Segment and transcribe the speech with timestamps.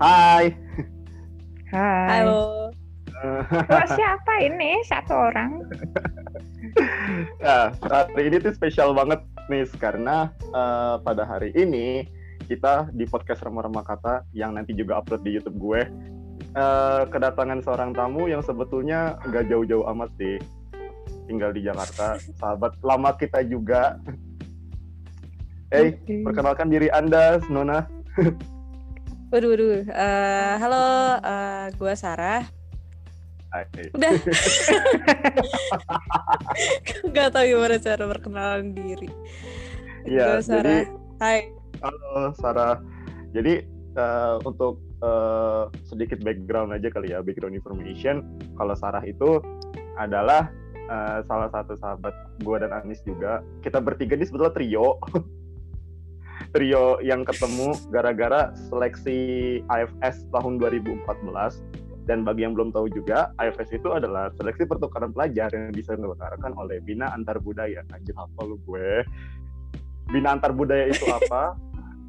[0.00, 0.56] Hai.
[1.68, 2.24] Hai.
[2.24, 2.72] Halo.
[3.20, 4.80] Oh, siapa ini?
[4.88, 5.60] Satu orang.
[7.44, 9.20] ya, hari ini tuh spesial banget
[9.52, 12.08] nih karena uh, pada hari ini
[12.48, 15.84] kita di podcast Remah-Remah Kata yang nanti juga upload di YouTube gue
[16.56, 20.40] uh, kedatangan seorang tamu yang sebetulnya nggak jauh-jauh amat sih
[21.28, 24.00] tinggal di Jakarta sahabat lama kita juga
[25.70, 26.26] Hey, okay.
[26.26, 27.86] perkenalkan diri Anda, Nona.
[29.30, 29.86] Waduh, waduh.
[29.86, 30.86] Uh, halo,
[31.22, 32.50] uh, gue Sarah.
[33.54, 33.62] Hai.
[33.94, 34.10] Udah.
[37.14, 39.06] Gak tau gimana cara perkenalan diri.
[40.02, 40.82] Iya, Sarah.
[40.82, 40.90] Jadi,
[41.22, 41.46] Hai.
[41.78, 42.82] Halo, Sarah.
[43.30, 43.62] Jadi
[43.94, 48.26] uh, untuk uh, sedikit background aja kali ya, background information.
[48.58, 49.38] Kalau Sarah itu
[49.94, 50.50] adalah
[50.90, 53.46] uh, salah satu sahabat gue dan Anis juga.
[53.62, 54.98] Kita bertiga ini sebetulnya trio.
[56.50, 59.18] trio yang ketemu gara-gara seleksi
[59.70, 61.06] AFS tahun 2014
[62.10, 66.58] dan bagi yang belum tahu juga AFS itu adalah seleksi pertukaran pelajar yang bisa dilaksanakan
[66.58, 67.86] oleh Bina Antar Budaya.
[67.94, 69.06] Anjir apa lu gue?
[70.10, 71.54] Bina Antar Budaya itu apa?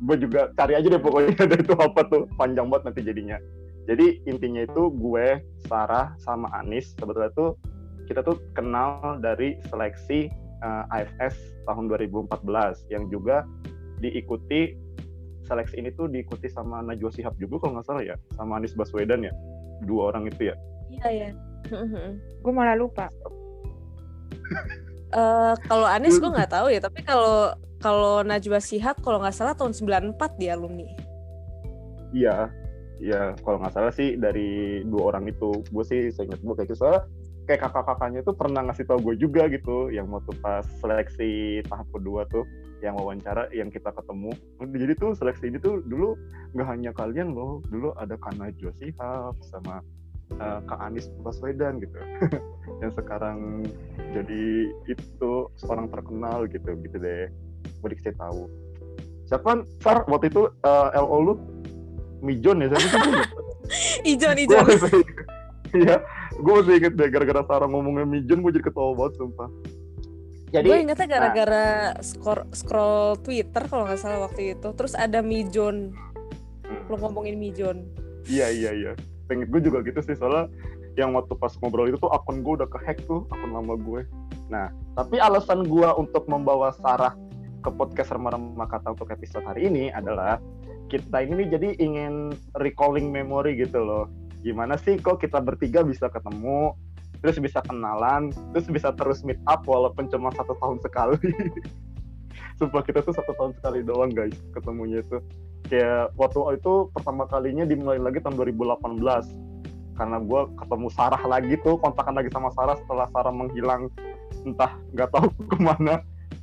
[0.02, 2.26] Gue juga cari aja deh pokoknya ada itu apa tuh.
[2.34, 3.38] Panjang banget nanti jadinya.
[3.86, 5.38] Jadi intinya itu gue
[5.70, 7.54] Sarah sama Anis sebetulnya tuh
[8.10, 10.34] kita tuh kenal dari seleksi
[10.66, 11.38] uh, AFS
[11.70, 13.46] tahun 2014 yang juga
[14.02, 14.76] diikuti
[15.46, 19.22] seleksi ini tuh diikuti sama Najwa Shihab juga kalau nggak salah ya sama Anies Baswedan
[19.22, 19.34] ya?
[19.86, 20.56] Dua orang itu ya?
[20.90, 21.30] Iya ya
[22.42, 23.08] gue malah lupa.
[25.14, 29.54] Uh, kalau Anies gue nggak tahu ya tapi kalau kalau Najwa Shihab kalau nggak salah
[29.56, 30.88] tahun 94 dia alumni.
[32.12, 32.52] Iya
[33.00, 33.34] iya.
[33.42, 36.80] Kalau nggak salah sih dari dua orang itu gue sih saya ingat gue kayak gitu.
[36.84, 37.02] Soalnya
[37.50, 42.26] kayak kakak-kakaknya tuh pernah ngasih tau gue juga gitu yang waktu pas seleksi tahap kedua
[42.30, 42.46] tuh
[42.82, 44.34] yang wawancara yang kita ketemu.
[44.62, 46.18] Jadi tuh seleksi ini tuh dulu
[46.58, 49.86] nggak hanya kalian loh dulu ada Kana Josihab sama
[50.42, 51.98] uh, Kak Anies Baswedan gitu.
[52.82, 53.66] Yang sekarang
[54.14, 55.32] jadi itu
[55.62, 57.30] seorang terkenal gitu gitu deh.
[57.82, 58.50] Gue dikasih tahu
[59.32, 59.64] siapa?
[59.80, 61.34] Sar waktu itu uh, eh, LO lu?
[62.22, 63.02] Mijon ya siapa
[64.12, 64.62] Ijon Ijon
[65.78, 65.96] iya
[66.36, 69.50] gue masih inget deh gara-gara Sarah ngomongnya Mijon gue jadi ketawa banget sumpah.
[70.52, 71.66] Jadi gue ingetnya gara-gara
[71.96, 75.96] nah, scroll, scroll Twitter kalau nggak salah waktu itu terus ada Mijon.
[76.92, 77.88] Lo ngomongin Mijon.
[78.28, 78.92] Iya iya iya.
[79.32, 80.52] Pengen gue juga gitu sih soalnya
[81.00, 84.04] yang waktu pas ngobrol itu tuh akun gue udah kehack tuh akun lama gue
[84.52, 84.68] nah
[85.00, 87.16] tapi alasan gue untuk membawa Sarah
[87.64, 90.42] ke podcast remah-remah kata untuk episode hari ini adalah
[90.92, 96.10] kita ini nih jadi ingin recalling memory gitu loh gimana sih kok kita bertiga bisa
[96.10, 96.74] ketemu
[97.22, 101.18] terus bisa kenalan terus bisa terus meet up walaupun cuma satu tahun sekali?
[102.58, 105.22] Sumpah kita tuh satu tahun sekali doang guys ketemunya itu.
[105.70, 109.02] Kayak waktu itu pertama kalinya dimulai lagi tahun 2018
[109.92, 113.94] karena gue ketemu Sarah lagi tuh kontakan lagi sama Sarah setelah Sarah menghilang.
[114.42, 116.02] Entah nggak tahu ke mana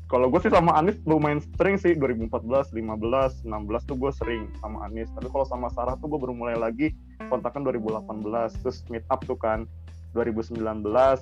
[0.08, 3.44] kalau gue sih sama Anis lumayan sering sih 2014, 15, 16
[3.84, 5.12] tuh gue sering sama Anis.
[5.12, 6.96] Tapi kalau sama Sarah tuh gue baru mulai lagi
[7.28, 8.24] kontakan 2018
[8.64, 9.68] terus meet up tuh kan
[10.16, 11.20] 2019, 2020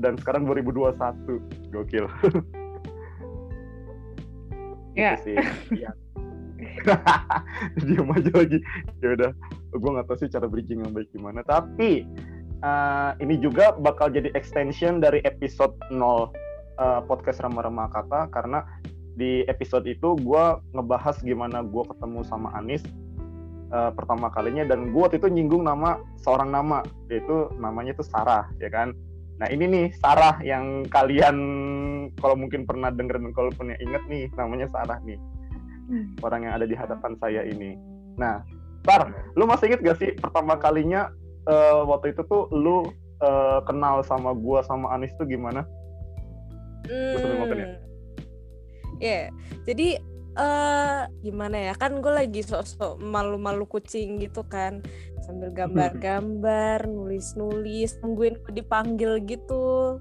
[0.00, 1.70] dan sekarang 2021.
[1.70, 2.08] Gokil.
[4.94, 5.18] Ya.
[5.74, 5.90] Iya.
[7.82, 8.62] Diam aja lagi.
[9.02, 9.30] Ya udah,
[9.74, 11.42] gue nggak tahu sih cara bridging yang baik gimana.
[11.42, 12.06] Tapi
[12.62, 16.30] uh, ini juga bakal jadi extension dari episode 0
[16.78, 18.64] uh, podcast Rama-Rama Kata karena
[19.14, 22.82] di episode itu gue ngebahas gimana gue ketemu sama Anis
[23.70, 28.50] uh, pertama kalinya dan gue waktu itu nyinggung nama seorang nama yaitu namanya itu Sarah
[28.58, 28.90] ya kan
[29.38, 31.36] nah ini nih Sarah yang kalian
[32.18, 35.18] kalau mungkin pernah denger dan kalau punya inget nih namanya Sarah nih
[35.90, 36.22] hmm.
[36.26, 37.78] orang yang ada di hadapan saya ini
[38.18, 38.42] nah
[38.82, 41.10] Sar lu masih inget gak sih pertama kalinya
[41.48, 42.84] uh, waktu itu tuh lu
[43.24, 45.64] uh, kenal sama gue sama Anis tuh gimana?
[46.84, 47.48] Hmm.
[47.54, 47.76] Ya?
[49.00, 49.26] Yeah.
[49.66, 49.88] jadi
[50.38, 54.82] uh, gimana ya kan gue lagi sok-sok malu-malu kucing gitu kan
[55.24, 59.98] sambil gambar-gambar nulis-nulis tungguin gue dipanggil gitu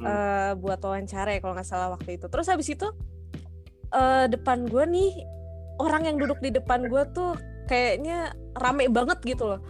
[0.00, 2.88] uh, buat wawancara ya kalau nggak salah waktu itu terus habis itu
[3.92, 5.12] uh, depan gue nih
[5.80, 7.36] orang yang duduk di depan gue tuh
[7.68, 9.60] kayaknya rame banget gitu loh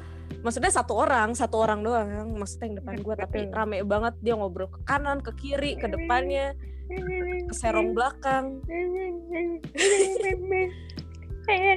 [0.40, 4.70] maksudnya satu orang satu orang doang maksudnya yang depan gue tapi rame banget dia ngobrol
[4.70, 6.54] ke kanan ke kiri ke depannya
[7.46, 8.58] ke serong belakang.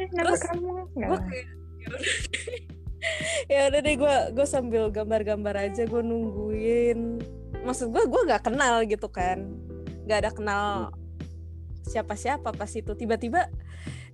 [0.09, 1.47] Terus gue kayak
[3.51, 7.21] ya udah deh gue gue sambil gambar-gambar aja gue nungguin.
[7.63, 9.45] Maksud gue gue nggak kenal gitu kan.
[10.09, 10.67] Nggak ada kenal
[11.85, 12.91] siapa-siapa pas itu.
[12.97, 13.49] Tiba-tiba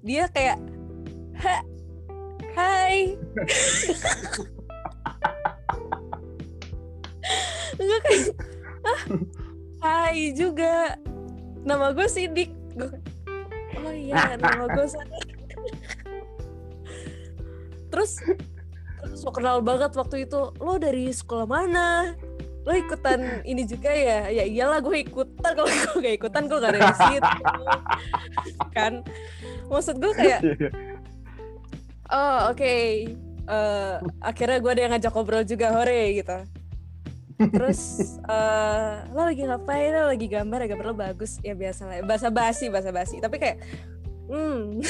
[0.03, 0.59] dia kayak
[1.39, 1.63] ha
[2.57, 3.17] Hai.
[7.79, 8.25] Enggak kayak
[8.83, 9.01] ah,
[9.79, 10.97] Hai juga.
[11.63, 12.51] Nama gue Sidik.
[13.79, 15.23] Oh iya, nama gue Sarah.
[17.89, 18.11] Terus
[19.15, 20.51] so kenal banget waktu itu.
[20.59, 22.15] Lo dari sekolah mana?
[22.67, 24.27] Lo ikutan ini juga ya?
[24.27, 25.51] Ya iyalah gue ikutan.
[25.55, 27.31] Kalau gue gak ikutan gue gak ada di situ.
[28.75, 28.93] kan?
[29.69, 30.41] Maksud gue kayak
[32.13, 32.57] oh oke.
[32.57, 33.13] Okay.
[33.49, 36.37] uh, akhirnya gue ada yang ngajak ngobrol juga hore gitu.
[37.39, 37.81] Terus
[38.27, 39.95] uh, lo lagi ngapain?
[39.95, 41.39] Lo lagi gambar ya gambar lo bagus.
[41.39, 43.57] Ya biasa lah bahasa basi bahasa basi tapi kayak
[44.27, 44.83] hmm.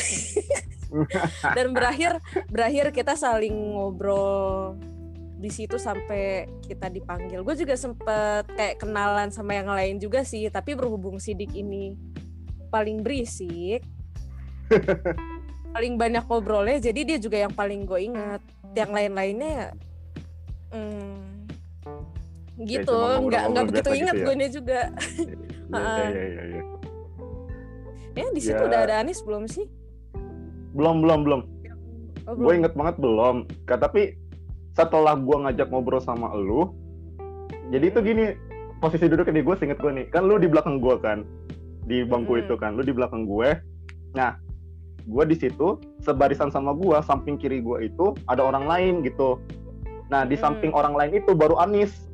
[1.57, 2.17] Dan berakhir
[2.49, 4.73] berakhir kita saling ngobrol
[5.39, 7.45] di situ sampai kita dipanggil.
[7.45, 11.93] Gue juga sempet kayak kenalan sama yang lain juga sih tapi berhubung sidik ini
[12.69, 13.81] paling berisik
[15.69, 18.41] paling banyak ngobrolnya jadi dia juga yang paling gue ingat.
[18.77, 19.73] Yang lain-lainnya
[20.69, 21.49] hmm,
[22.65, 22.97] gitu.
[23.25, 24.25] nggak nggak begitu ingat gitu ya?
[24.25, 24.81] gue juga.
[25.69, 26.63] Iya iya iya ya.
[28.17, 28.67] ya di situ ya.
[28.69, 29.65] udah ada Anis belum sih?
[30.73, 31.41] Belum belum belum,
[32.29, 33.45] oh, gue inget banget belum.
[33.65, 34.17] Tapi
[34.73, 36.73] setelah gue ngajak ngobrol sama lu
[37.69, 38.33] jadi itu gini
[38.81, 40.05] posisi duduk di gue singkat gue nih.
[40.09, 41.21] Kan lu di belakang gue kan
[41.89, 42.43] di bangku hmm.
[42.45, 43.49] itu kan lu di belakang gue.
[44.17, 44.37] Nah
[45.09, 49.41] gue di situ sebarisan sama gue samping kiri gue itu ada orang lain gitu.
[50.13, 50.43] Nah di hmm.
[50.45, 52.07] samping orang lain itu baru Anis.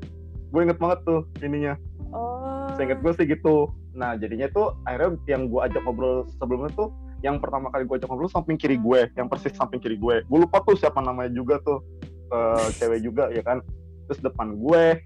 [0.55, 1.75] Gue inget banget tuh ininya.
[2.15, 2.71] Oh.
[2.79, 3.71] inget gue sih gitu.
[3.95, 6.91] Nah jadinya tuh akhirnya yang gue ajak ngobrol sebelumnya tuh
[7.23, 10.23] yang pertama kali gue ajak ngobrol samping kiri gue yang persis samping kiri gue.
[10.27, 11.83] Gue lupa tuh siapa namanya juga tuh
[12.31, 13.59] uh, cewek juga ya kan?
[14.07, 15.03] Terus depan gue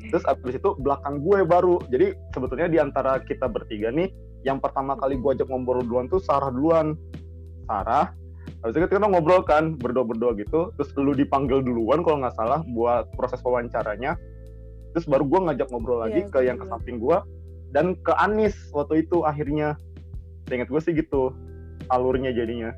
[0.00, 1.76] terus abis itu belakang gue baru.
[1.88, 4.08] Jadi sebetulnya di antara kita bertiga nih
[4.44, 6.96] yang pertama kali gue ajak ngobrol duluan tuh Sarah duluan
[7.70, 8.10] Sarah.
[8.66, 10.74] Habis itu kita ngobrol kan berdua-berdua gitu.
[10.74, 14.18] Terus lu dipanggil duluan kalau nggak salah buat proses wawancaranya.
[14.90, 17.14] Terus baru gue ngajak ngobrol lagi yeah, ke yang ke samping gue
[17.70, 19.78] dan ke Anis waktu itu akhirnya.
[20.50, 21.30] Ingat gue sih gitu
[21.94, 22.74] alurnya jadinya.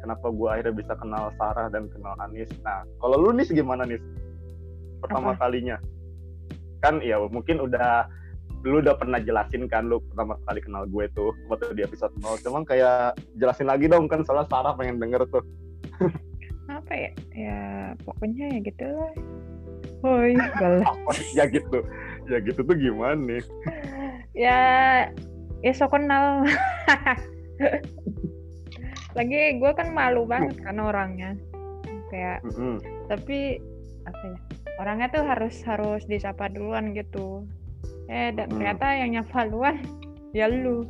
[0.00, 2.48] Kenapa gue akhirnya bisa kenal Sarah dan kenal Anis?
[2.64, 4.00] Nah kalau lu nih gimana nih
[5.04, 5.46] pertama Apa?
[5.46, 5.76] kalinya.
[6.80, 8.08] Kan ya mungkin udah
[8.60, 12.44] lu udah pernah jelasin kan lu pertama kali kenal gue tuh waktu di episode 0
[12.44, 15.44] cuman kayak jelasin lagi dong kan soalnya Sarah pengen denger tuh.
[16.68, 17.10] Apa ya?
[17.32, 17.60] Ya
[18.04, 19.12] pokoknya ya gitu lah
[20.00, 20.32] Hoi,
[21.36, 21.84] ya gitu.
[22.28, 23.16] Ya gitu tuh gimana?
[23.16, 23.42] Nih
[24.36, 24.60] ya
[25.64, 26.44] ya so kenal.
[29.16, 31.32] Lagi gue kan malu banget kan orangnya.
[32.12, 32.74] Kayak mm -hmm.
[33.08, 33.56] tapi
[34.04, 34.38] apa ya?
[34.80, 37.44] Orangnya tuh harus harus disapa duluan gitu
[38.10, 38.54] eh dan hmm.
[38.58, 39.76] ternyata yang nyapa duluan
[40.34, 40.82] ya lu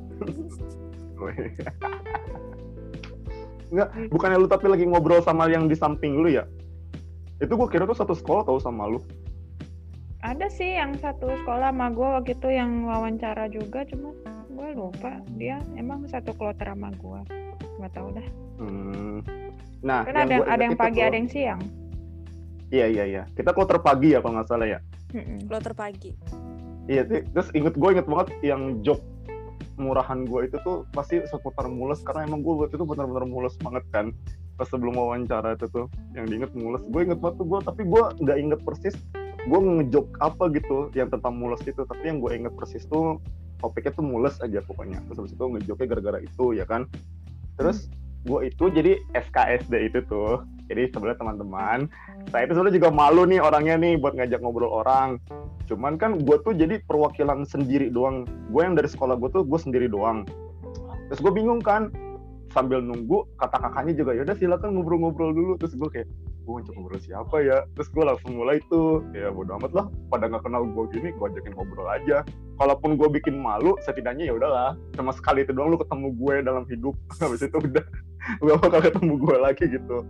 [3.70, 6.42] Enggak, bukannya lu tapi lagi ngobrol sama yang di samping lu ya?
[7.38, 8.98] Itu gue kira tuh satu sekolah tau sama lu.
[10.26, 14.10] Ada sih yang satu sekolah sama gue waktu itu yang wawancara juga, cuma
[14.50, 15.22] gue lupa.
[15.38, 17.20] Dia emang satu kloter sama gue.
[17.78, 18.28] Gak tau dah.
[18.58, 19.22] Hmm.
[19.86, 21.62] Nah, kan ada yang, ada yang pagi, ada yang siang.
[22.74, 23.22] Iya, iya, iya.
[23.38, 24.82] Kita kloter pagi ya kalau nggak salah ya?
[25.46, 26.10] Kloter pagi
[26.90, 29.06] iya terus inget gue inget banget yang joke
[29.78, 33.86] murahan gue itu tuh pasti seputar mules karena emang gue waktu itu benar-benar mules banget
[33.94, 34.12] kan
[34.60, 35.86] pas sebelum wawancara itu tuh.
[36.12, 36.84] Yang diinget mules.
[36.92, 38.92] Gue inget banget tuh gue tapi gue nggak inget persis
[39.40, 41.80] gue ngejok apa gitu yang tentang mules itu.
[41.80, 43.16] Tapi yang gue inget persis tuh
[43.64, 45.00] topiknya tuh mules aja pokoknya.
[45.08, 46.84] Terus habis itu ngejoknya gara-gara itu ya kan.
[47.56, 47.88] Terus
[48.28, 51.78] gue itu jadi SKSD itu tuh jadi sebenarnya teman-teman,
[52.30, 55.18] saya itu sebenarnya juga malu nih orangnya nih buat ngajak ngobrol orang.
[55.66, 58.22] Cuman kan gue tuh jadi perwakilan sendiri doang.
[58.54, 60.22] Gue yang dari sekolah gue tuh gue sendiri doang.
[61.10, 61.90] Terus gue bingung kan,
[62.54, 65.58] sambil nunggu kata kakaknya juga ya udah silakan ngobrol-ngobrol dulu.
[65.58, 66.06] Terus gue kayak
[66.46, 67.66] gue ngajak ngobrol siapa ya?
[67.74, 69.86] Terus gue langsung mulai tuh ya bodo amat lah.
[70.06, 72.22] Pada nggak kenal gue gini, gue ajakin ngobrol aja.
[72.62, 74.78] Kalaupun gue bikin malu, setidaknya ya udahlah.
[74.94, 76.94] Cuma sekali itu doang lu ketemu gue dalam hidup.
[77.26, 77.82] Habis itu udah
[78.38, 80.06] gak bakal ketemu gue lagi gitu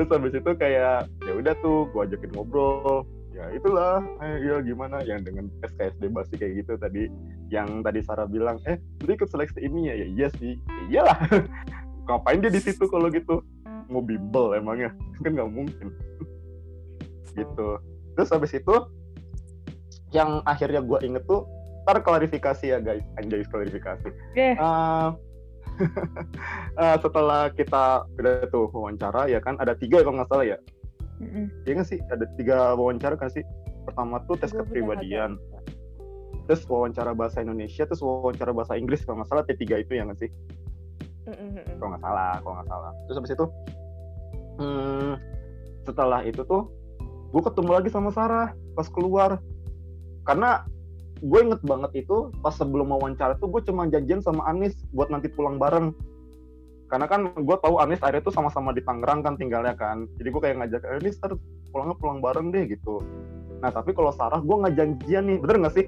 [0.00, 3.04] terus habis itu kayak ya udah tuh gue ajakin ngobrol.
[3.36, 5.04] Ya itulah eh, ya gimana?
[5.04, 7.12] Yang dengan SKSD basi kayak gitu tadi
[7.52, 9.94] yang tadi Sarah bilang eh lu ikut seleksi ini ya?
[10.00, 10.56] Ya iya sih.
[10.56, 11.20] Ya iyalah.
[12.08, 13.44] Ngapain dia di situ kalau gitu?
[13.92, 14.96] Mau bimbel emangnya?
[15.20, 15.92] Kan nggak mungkin.
[17.36, 17.68] Gitu.
[18.16, 18.74] Terus habis itu
[20.16, 21.44] yang akhirnya gue inget tuh
[21.84, 23.04] ntar klarifikasi ya guys.
[23.20, 24.08] Anjay klarifikasi.
[24.32, 24.56] Yeah.
[24.56, 25.12] uh,
[26.78, 30.58] uh, setelah kita udah tuh wawancara ya kan ada tiga kalau nggak salah ya.
[31.20, 31.44] Mm-hmm.
[31.68, 31.98] ya kan sih?
[32.08, 33.44] Ada tiga wawancara kan sih?
[33.84, 35.36] Pertama tuh tes kepribadian.
[36.48, 40.18] terus wawancara bahasa Indonesia terus wawancara bahasa Inggris kalau nggak salah T3 itu ya nggak
[40.18, 40.30] sih?
[41.30, 41.78] Mm-hmm.
[41.78, 42.92] kalau nggak salah kalau nggak salah.
[43.06, 43.46] Terus habis itu
[44.58, 45.12] hmm,
[45.86, 46.62] setelah itu tuh
[47.30, 49.38] gue ketemu lagi sama Sarah pas keluar.
[50.26, 50.66] Karena
[51.20, 55.28] gue inget banget itu pas sebelum wawancara tuh gue cuma janjian sama Anis buat nanti
[55.28, 55.92] pulang bareng.
[56.90, 60.08] Karena kan gue tahu Anis akhirnya tuh sama-sama di Tangerang kan tinggalnya kan.
[60.18, 61.36] Jadi gue kayak ngajak Anis ntar
[61.70, 62.98] pulangnya pulang bareng deh gitu.
[63.60, 65.38] Nah tapi kalau Sarah gue nggak janjian nih.
[65.38, 65.86] Bener nggak sih?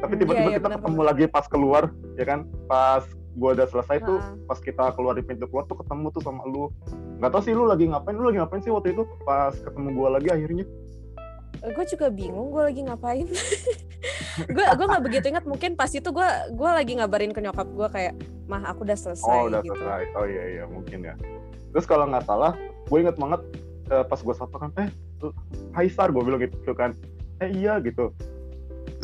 [0.00, 1.08] Tapi Hmm, tiba-tiba iya, iya, kita bener, ketemu bener.
[1.12, 1.82] lagi pas keluar
[2.16, 2.40] ya kan?
[2.66, 4.34] Pas gue udah selesai tuh Ah.
[4.50, 6.72] pas kita keluar di pintu keluar tuh ketemu tuh sama lu.
[7.22, 8.16] Nggak tau sih lu lagi ngapain.
[8.18, 10.64] Lu lagi ngapain sih waktu itu pas ketemu gue lagi akhirnya
[11.60, 13.26] gue juga bingung gue lagi ngapain.
[14.48, 17.88] Gue gue nggak begitu ingat mungkin pas itu gue gue lagi ngabarin ke nyokap gue
[17.92, 18.14] kayak
[18.48, 19.76] mah aku udah selesai oh udah gitu.
[19.76, 20.02] selesai.
[20.16, 21.14] Oh iya iya mungkin ya.
[21.76, 22.56] Terus kalau nggak salah
[22.88, 23.40] gue inget banget
[23.92, 24.88] eh, pas gue sapa kan eh
[25.76, 26.96] Hai Sar gue bilang gitu kan.
[27.44, 28.16] Eh iya gitu.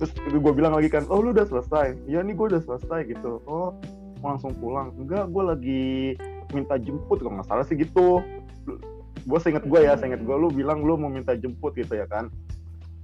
[0.01, 1.93] Terus itu gue bilang lagi kan oh lu udah selesai?
[2.09, 3.45] Iya nih gue udah selesai gitu.
[3.45, 3.77] Oh
[4.25, 4.97] mau langsung pulang?
[4.97, 5.85] Enggak gue lagi
[6.55, 8.23] minta jemput kalau nggak salah sih gitu
[9.25, 12.29] gue seinget gue ya seinget gue lu bilang lu mau minta jemput gitu ya kan.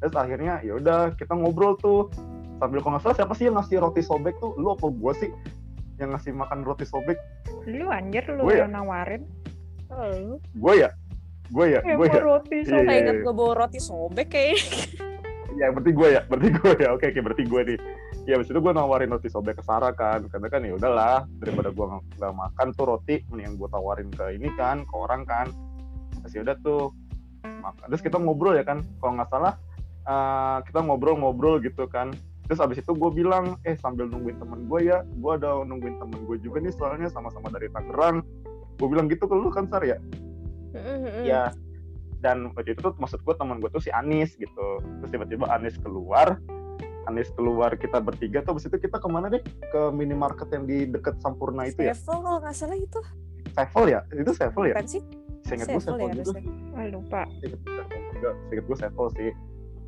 [0.02, 2.10] Terus akhirnya ya udah kita ngobrol tuh.
[2.58, 4.54] Sambil kalau nggak salah siapa sih yang ngasih roti sobek tuh?
[4.54, 5.30] Lu apa gue sih
[5.98, 7.18] yang ngasih makan roti sobek?
[7.66, 8.66] Lu anjir lu Gue ya?
[8.66, 9.22] yang nawarin.
[9.90, 10.90] oh, gue ya?
[11.52, 11.80] Gue ya?
[11.84, 12.22] Gue mau ya?
[12.22, 12.86] roti Iya, sobek.
[12.90, 13.24] iya, inget iya.
[13.26, 14.58] gue bawa roti sobek kayak
[15.52, 16.20] ya berarti gue ya?
[16.26, 16.88] Berarti gue ya?
[16.94, 17.78] Oke oke berarti gue nih.
[18.22, 20.22] Ya abis itu gue nawarin roti sobek ke Sarah kan.
[20.30, 24.24] Karena kan ya udahlah daripada gue nggak nggak makan tuh roti mending gue tawarin ke
[24.38, 25.50] ini kan ke orang kan
[26.30, 26.94] ya udah tuh.
[27.42, 29.58] Makan terus kita ngobrol ya kan kalau nggak salah
[30.06, 32.14] eh, kita ngobrol-ngobrol gitu kan.
[32.46, 36.22] Terus abis itu gue bilang eh sambil nungguin temen gue ya gue ada nungguin temen
[36.26, 38.22] gue juga nih soalnya sama-sama dari Tangerang.
[38.78, 39.98] Gue bilang gitu ke lu kan Sar ya?
[41.26, 41.50] Ya
[42.22, 44.78] dan waktu itu tuh maksud gue teman gue tuh si Anis gitu.
[45.02, 46.38] Terus tiba-tiba Anis keluar
[47.10, 49.42] Anis keluar kita bertiga tuh abis itu kita ke mana deh?
[49.74, 51.94] Ke minimarket yang di deket Sampurna itu ya?
[51.98, 53.00] Sevel kalau nggak salah itu.
[53.50, 54.00] Sevel ya?
[54.14, 54.74] Itu Sevel ya?
[54.78, 55.02] Bukan sih
[55.46, 56.40] seinget gue Sevel ya juga.
[56.74, 57.22] Ah, lupa.
[58.48, 59.30] seinget gue Sevel gue sih.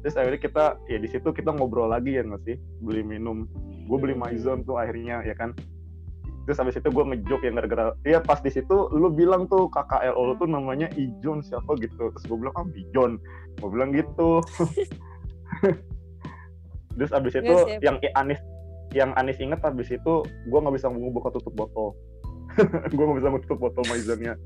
[0.05, 2.57] Terus akhirnya kita ya di situ kita ngobrol lagi ya nggak sih?
[2.85, 3.49] Beli minum.
[3.89, 4.29] Gue beli Hmm.
[4.29, 5.57] maizon tuh akhirnya ya kan?
[6.45, 10.13] Terus habis itu gue ngejok yang gara-gara iya pas di situ lu bilang tuh KKL
[10.13, 12.13] lu tuh namanya Ijon siapa gitu.
[12.13, 13.17] Terus gue bilang ah Bijon.
[13.57, 14.45] Gue bilang gitu.
[17.01, 18.41] Terus abis itu Iya sih, yang Anis
[18.93, 21.97] yang Anis inget abis itu gue nggak bisa buka tutup botol.
[22.95, 24.39] Gue nggak bisa tutup botol maizonnya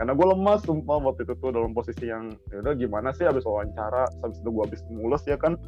[0.00, 3.44] karena gue lemas sumpah waktu itu tuh dalam posisi yang ya udah gimana sih abis
[3.44, 5.60] wawancara habis itu gue habis mules ya kan?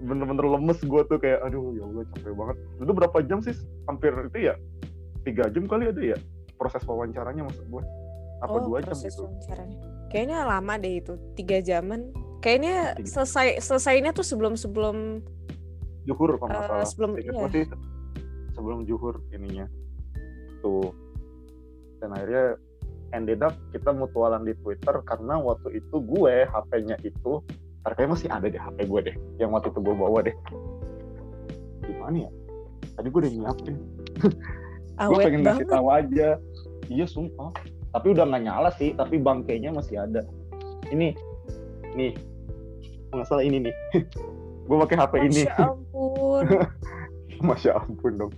[0.00, 2.56] Bener-bener lemes gue tuh kayak aduh ya Allah capek banget.
[2.80, 3.52] Itu berapa jam sih?
[3.84, 4.54] Hampir itu ya
[5.22, 6.18] tiga jam kali ada ya
[6.56, 7.82] proses wawancaranya maksud gue
[8.40, 9.28] apa oh, dua jam gitu?
[9.28, 9.78] wawancaranya.
[10.08, 12.08] kayaknya lama deh itu tiga jaman.
[12.40, 13.06] Kayaknya Tiga.
[13.20, 15.20] selesai selesainya tuh sebelum sebelum
[16.02, 16.88] juhur kalau nggak Eh, salah.
[16.88, 17.38] sebelum- Ingat iya.
[17.38, 17.64] gua sih?
[18.56, 19.68] Sebelum juhur ininya.
[20.58, 20.90] Tuh.
[22.00, 22.58] Dan akhirnya
[23.12, 27.44] ended up kita mutualan di Twitter karena waktu itu gue HP-nya itu
[27.82, 30.36] kayaknya masih ada deh HP gue deh yang waktu itu gue bawa deh.
[31.86, 32.30] Gimana ya?
[32.94, 33.76] Tadi gue udah nyiapin.
[34.92, 36.36] Gue pengen ngasih tahu aja.
[36.86, 37.50] Iya sumpah.
[37.96, 40.22] Tapi udah nggak nyala sih tapi bangkainya masih ada.
[40.92, 41.16] Ini
[41.96, 42.12] nih.
[43.10, 43.74] Nggak salah ini nih.
[44.68, 45.42] Gue pakai HP ini.
[45.48, 46.44] Masya ampun.
[47.48, 48.32] Masya ampun dong.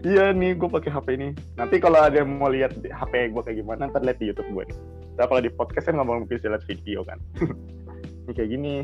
[0.00, 1.28] Iya nih, gue pakai HP ini.
[1.60, 4.64] Nanti kalau ada yang mau lihat HP gue kayak gimana, ntar lihat di YouTube gue
[4.72, 4.78] nih.
[5.20, 7.20] Nah, kalau di podcast kan nggak mungkin lihat video kan.
[8.24, 8.74] ini kayak gini.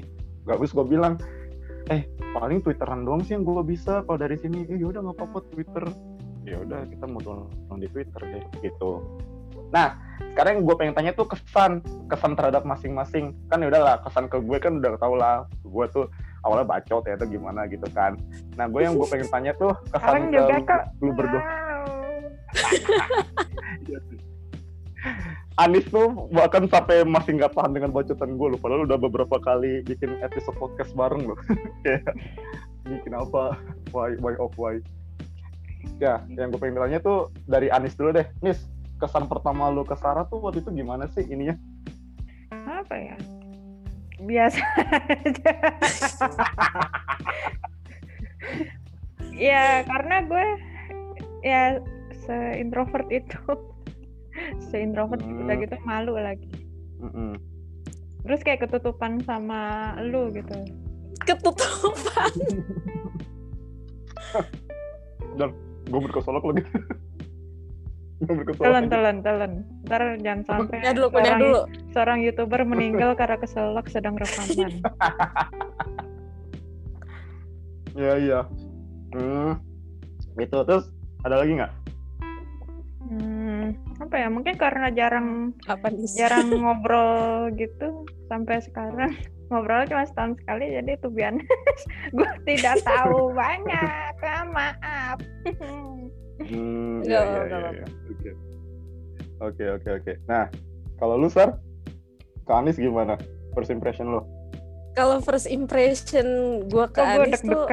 [0.44, 1.16] Gak bisa gue bilang,
[1.88, 2.04] eh
[2.36, 4.04] paling Twitteran doang sih yang gue bisa.
[4.04, 5.84] Kalau dari sini, eh yaudah nggak apa-apa Twitter.
[6.44, 9.00] Ya udah kita mau tolong di Twitter deh, gitu.
[9.72, 9.96] Nah,
[10.36, 11.80] sekarang yang gue pengen tanya tuh kesan,
[12.12, 13.32] kesan terhadap masing-masing.
[13.48, 15.48] Kan ya udahlah, kesan ke gue kan udah tau lah.
[15.64, 16.06] Gue tuh
[16.46, 18.14] awalnya bacot ya atau gimana gitu kan.
[18.54, 20.82] Nah, gue yang gue pengen tanya tuh kesan ke kok.
[21.02, 21.42] lu berdua.
[25.56, 28.60] Anis tuh bahkan sampai masih nggak tahan dengan bacotan gue loh.
[28.60, 31.38] Padahal udah beberapa kali bikin episode podcast bareng loh.
[31.82, 32.12] Kayak
[32.84, 33.56] bikin apa?
[33.90, 34.78] Why, why of why?
[35.96, 38.28] Ya, yang gue pengen tanya tuh dari Anis dulu deh.
[38.44, 38.68] Nis,
[39.00, 41.56] kesan pertama lu ke Sarah tuh waktu itu gimana sih ininya?
[42.52, 43.16] Apa ya?
[44.16, 44.60] Biasa
[44.96, 45.52] aja.
[49.36, 50.46] ya, karena gue
[51.44, 51.62] ya
[52.24, 53.36] se-introvert itu.
[54.68, 55.44] Se-introvert Hmm.
[55.44, 56.48] udah gitu malu lagi.
[57.00, 57.36] Mm-mm.
[58.24, 60.56] Terus kayak ketutupan sama lu gitu.
[61.26, 62.32] ketutupan
[65.86, 66.62] Gue berkesolok lagi.
[68.16, 68.64] gue berkesolok.
[68.66, 68.92] Telan, lagi.
[68.92, 69.52] telan, telan.
[69.86, 71.60] Ntar jangan sampai ya dulu seorang, dulu.
[71.94, 74.82] seorang youtuber meninggal karena keselak sedang rekaman.
[77.96, 78.40] Iya iya.
[79.16, 79.56] Hmm.
[80.36, 80.56] Gitu.
[80.68, 80.84] Terus
[81.24, 81.72] ada lagi nggak?
[83.08, 83.72] Hmm,
[84.04, 84.28] apa ya?
[84.28, 86.04] Mungkin karena jarang apa nih?
[86.12, 89.16] jarang ngobrol gitu sampai sekarang.
[89.48, 91.38] Ngobrol cuma setahun sekali jadi tuh biar
[92.10, 94.12] gue tidak tahu banyak.
[94.50, 95.22] Maaf.
[96.42, 97.86] Hmm, iya, iya, nggak
[98.26, 98.34] iya,
[99.38, 99.60] apa-apa.
[99.60, 99.76] iya.
[99.76, 99.80] Oke.
[99.80, 100.12] Oke, oke, oke.
[100.28, 100.44] Nah,
[100.96, 101.60] kalau lu, Sar,
[102.46, 103.20] ke Anis gimana?
[103.52, 104.36] First impression lo?
[104.96, 106.26] kalau first impression
[106.72, 107.68] gue ke kok Anis tuh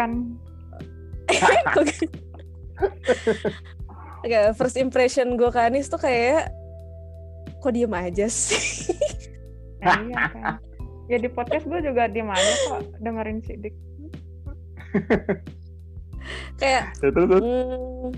[4.20, 6.52] Oke, first impression gue ke Anis tuh kayak
[7.64, 8.92] kok diem aja sih
[9.80, 10.60] Nah, iya kan
[11.12, 13.76] ya di podcast gue juga diem aja kok dengerin sidik
[16.60, 17.40] kayak Ya, terus, terus.
[17.44, 18.12] hmm,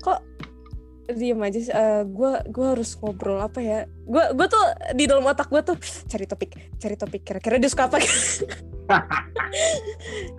[0.00, 0.20] kok
[1.06, 1.74] diem aja sih
[2.10, 4.64] gue gue harus ngobrol apa ya gue gue tuh
[4.98, 5.78] di dalam otak gue tuh
[6.10, 6.50] cari topik
[6.82, 7.98] cari topik kira-kira dia suka apa?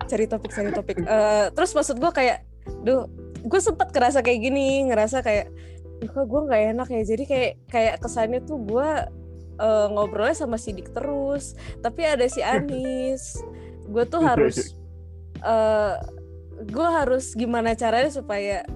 [0.08, 2.44] Cari topik cari topik Eh, terus maksud gue kayak
[2.84, 3.08] duh
[3.44, 5.52] gue sempat ngerasa kayak gini ngerasa kayak
[6.00, 7.02] duh gue nggak enak ya?
[7.04, 8.90] Jadi kayak kayak kesannya tuh gue
[9.60, 13.40] eh, ngobrolnya sama Sidik terus tapi ada si Anis.
[13.88, 14.76] Gue tuh harus
[15.44, 15.94] eh
[16.58, 18.66] gue harus gimana caranya supaya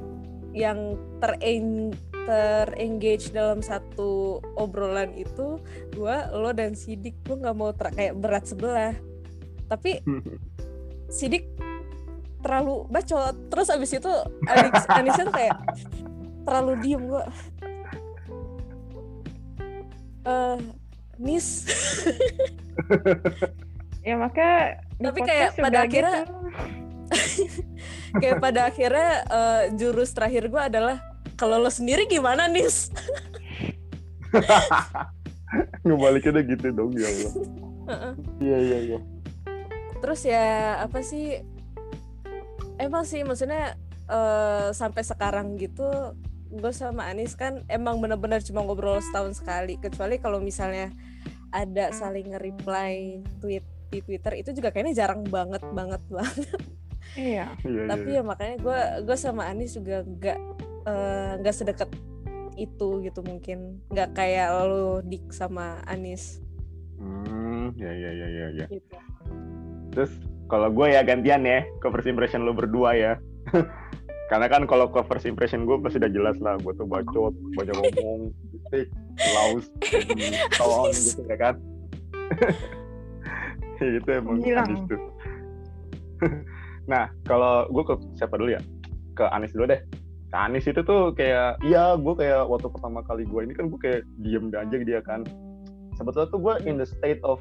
[0.53, 1.91] yang tereng
[2.23, 5.59] terengage dalam satu obrolan itu
[5.91, 8.95] gue lo dan Sidik gue nggak mau ter- kayak berat sebelah.
[9.67, 9.99] Tapi
[11.17, 11.51] Sidik
[12.41, 13.35] terlalu bacot.
[13.49, 14.13] Terus abis itu
[14.45, 15.57] Anis Anisnya tuh kayak
[16.43, 17.25] terlalu diem gue
[20.23, 20.59] eh
[21.19, 21.47] Nis
[24.07, 26.35] ya maka Tapi kayak pada juga akhirnya- gitu.
[28.21, 31.01] kayak pada akhirnya eh, jurus terakhir gue adalah
[31.37, 32.93] kalau lo sendiri gimana Nis?
[35.85, 37.33] Ngebalikinnya gitu dong, ya Allah.
[38.41, 38.99] Iya, iya, iya.
[40.01, 41.39] terus ya apa sih?
[42.81, 43.79] Emang sih maksudnya
[44.11, 45.87] eh, sampai sekarang gitu
[46.53, 49.81] gue sama Anis kan emang bener-bener cuma ngobrol setahun sekali.
[49.81, 50.93] Kecuali kalau misalnya
[51.53, 56.61] ada saling nge-reply tweet di Twitter itu juga kayaknya jarang banget banget banget
[57.17, 58.21] iya Iya, tapi iya.
[58.21, 60.39] ya makanya gue gue sama Anis juga nggak
[60.89, 61.91] eh, nggak sedekat
[62.57, 66.41] itu gitu mungkin nggak kayak lo dik sama Anis
[67.03, 68.67] Hmm, ya, ya, ya, ya, ya.
[68.71, 68.95] gitu
[69.93, 70.13] Terus
[70.49, 73.13] kalau gue ya gantian ya ke first impression lo berdua ya.
[74.31, 77.77] Karena kan kalau ke first impression gue pasti udah jelas lah, gue tuh bacot, banyak
[77.77, 78.33] ngomong,
[78.65, 78.89] stick,
[79.37, 79.69] laus,
[80.57, 81.55] tolong gitu ya kan.
[83.77, 84.73] Ya, itu emang Hilang.
[84.73, 85.01] Anis tuh.
[86.91, 88.63] Nah kalau gue ke siapa dulu ya?
[89.15, 89.81] Ke Anis dulu deh.
[90.33, 93.81] Ke Anis itu tuh kayak, iya gue kayak waktu pertama kali gue ini kan gue
[93.81, 95.23] kayak diem aja dia kan.
[96.01, 97.39] Sebetulnya tuh gue in the state of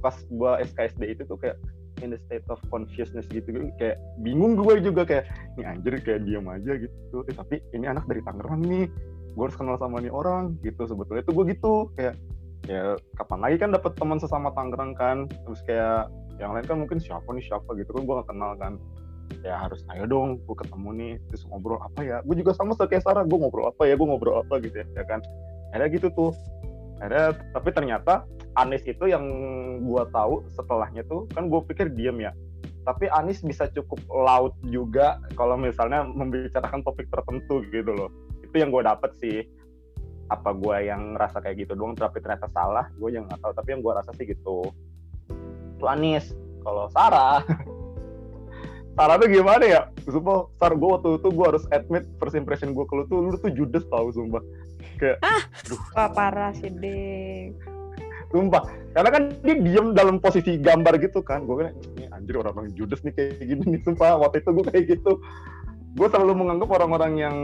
[0.00, 1.60] pas gue SKSD itu tuh kayak
[2.00, 5.24] in the state of consciousness gitu kayak bingung gue juga kayak
[5.60, 8.88] ini anjir kayak diam aja gitu eh, tapi ini anak dari Tangerang nih
[9.36, 12.16] gue harus kenal sama nih orang gitu sebetulnya tuh gue gitu kayak
[12.68, 16.08] ya kapan lagi kan dapet teman sesama Tangerang kan terus kayak
[16.40, 18.74] yang lain kan mungkin siapa nih siapa gitu kan gue gak kenal kan.
[19.46, 22.18] Ya harus ayo dong gue ketemu nih terus ngobrol apa ya?
[22.24, 25.04] Gue juga sama kayak Sarah gue ngobrol apa ya gue ngobrol apa gitu ya, ya
[25.04, 25.20] kan.
[25.76, 26.32] Ada gitu tuh.
[27.00, 28.26] Ada tapi ternyata
[28.58, 29.22] Anis itu yang
[29.86, 32.32] gua tahu setelahnya tuh kan gue pikir diem ya.
[32.82, 38.10] Tapi Anis bisa cukup laut juga kalau misalnya membicarakan topik tertentu gitu loh.
[38.42, 39.46] Itu yang gue dapet sih.
[40.30, 43.52] Apa gue yang ngerasa kayak gitu doang tapi ternyata salah gue yang nggak tahu.
[43.54, 44.66] Tapi yang gue rasa sih gitu
[45.80, 47.40] itu Anis kalau Sarah
[49.00, 52.84] Sarah tuh gimana ya sumpah Sarah gue waktu itu gue harus admit first impression gue
[52.84, 54.44] ke lu tuh lu tuh judes tau sumpah
[55.96, 57.80] wah parah sih dik
[58.30, 58.62] Sumpah.
[58.94, 61.42] Karena kan dia diem dalam posisi gambar gitu kan.
[61.46, 63.80] Gue kan, ini anjir orang-orang judes nih kayak gini nih.
[63.82, 65.12] Sumpah, waktu itu gue kayak gitu.
[65.98, 67.36] Gue selalu menganggap orang-orang yang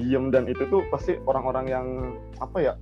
[0.00, 1.86] diem dan itu tuh pasti orang-orang yang,
[2.40, 2.72] apa ya,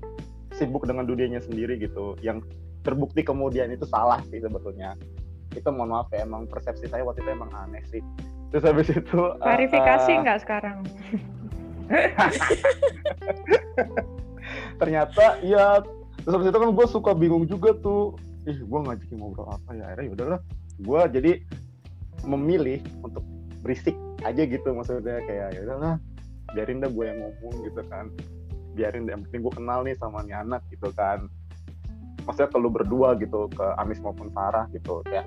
[0.55, 2.15] sibuk dengan dunianya sendiri gitu.
[2.23, 2.47] Yang
[2.83, 4.95] terbukti kemudian itu salah sih sebetulnya.
[5.55, 8.03] Itu mohon maaf ya, emang persepsi saya waktu itu emang aneh sih.
[8.53, 9.21] Terus habis itu...
[9.43, 10.85] klarifikasi nggak sekarang?
[14.81, 15.81] Ternyata ya
[16.25, 18.17] terus habis itu kan gue suka bingung juga tuh.
[18.49, 19.85] Ih gue ngajakin ngobrol apa ya?
[19.93, 20.41] Akhirnya yaudahlah
[20.79, 21.33] gue jadi
[22.25, 23.25] memilih untuk
[23.61, 25.21] berisik aja gitu maksudnya.
[25.29, 25.95] Kayak ya udahlah
[26.57, 28.09] biarin dah gue yang ngomong gitu kan.
[28.73, 31.29] Biarin deh yang penting gue kenal nih sama nih anak gitu kan
[32.29, 35.25] maksudnya kalau berdua gitu ke Amis maupun Sarah gitu kayak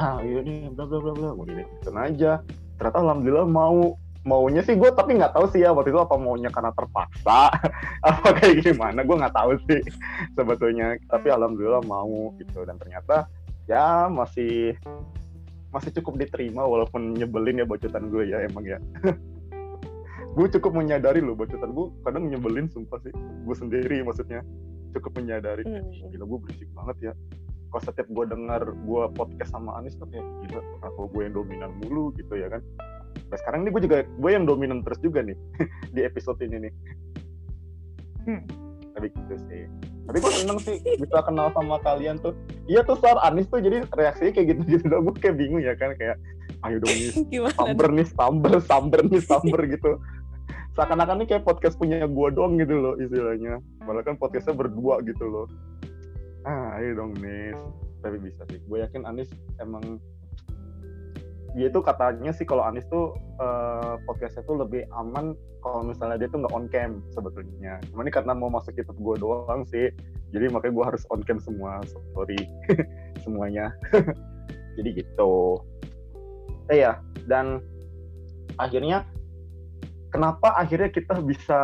[0.00, 1.28] ah iya nih bla bla bla bla.
[1.36, 2.40] Gue gini gitu aja.
[2.80, 4.00] Ternyata alhamdulillah mau.
[4.22, 7.50] Maunya sih gue tapi nggak tahu sih ya waktu itu apa maunya karena terpaksa?
[8.06, 9.02] Apa kayak gimana?
[9.02, 9.82] Gue nggak tahu sih
[10.38, 10.94] sebetulnya.
[11.10, 13.26] Tapi alhamdulillah mau gitu dan ternyata
[13.66, 14.78] ya masih
[15.74, 18.78] masih cukup diterima walaupun nyebelin ya bocotan gue ya emang ya.
[20.38, 24.40] Gue cukup menyadari loh bacotan gue kadang nyebelin sumpah sih gue sendiri maksudnya
[24.94, 26.12] cukup menyadari hmm.
[26.12, 27.12] gila gue berisik banget ya.
[27.72, 31.70] Kalau setiap gue dengar gue podcast sama Anis tuh kayak gila kenapa gue yang dominan
[31.80, 32.60] mulu gitu ya kan.
[33.32, 35.36] Nah sekarang ini gue juga gue yang dominan terus juga nih
[35.96, 36.74] di episode ini nih.
[38.22, 38.42] Hmm.
[38.92, 39.64] tapi gitu sih.
[40.04, 42.36] Tapi gue seneng sih bisa kenal sama kalian tuh.
[42.68, 45.96] Iya tuh saat Anis tuh jadi reaksinya kayak gitu gitu gue kayak bingung ya kan
[45.96, 46.20] kayak
[46.62, 47.10] ayo dong nih
[47.58, 49.90] samber nih samber samber nih samber gitu
[50.72, 53.60] seakan-akan ini kayak podcast punya gue doang gitu loh istilahnya.
[53.84, 55.46] Malah kan podcastnya berdua gitu loh.
[56.48, 57.56] Ah ayo dong Nis.
[58.00, 58.58] Tapi bisa sih.
[58.66, 59.28] Gue yakin Anis
[59.60, 60.00] emang
[61.52, 66.28] dia tuh katanya sih kalau Anis tuh uh, podcastnya tuh lebih aman kalau misalnya dia
[66.32, 67.76] tuh nggak on cam sebetulnya.
[67.92, 69.92] Cuma ini karena mau masuk YouTube gue doang sih,
[70.34, 71.78] jadi makanya gue harus on cam semua,
[72.16, 72.40] sorry
[73.22, 73.70] semuanya.
[74.80, 75.62] jadi gitu.
[76.66, 76.98] Eh ya,
[77.30, 77.62] dan
[78.58, 79.06] akhirnya
[80.12, 81.60] kenapa akhirnya kita bisa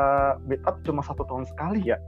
[0.48, 2.00] meet up cuma satu tahun sekali ya?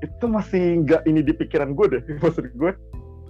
[0.00, 2.72] Itu masih nggak ini di pikiran gue deh maksud gue.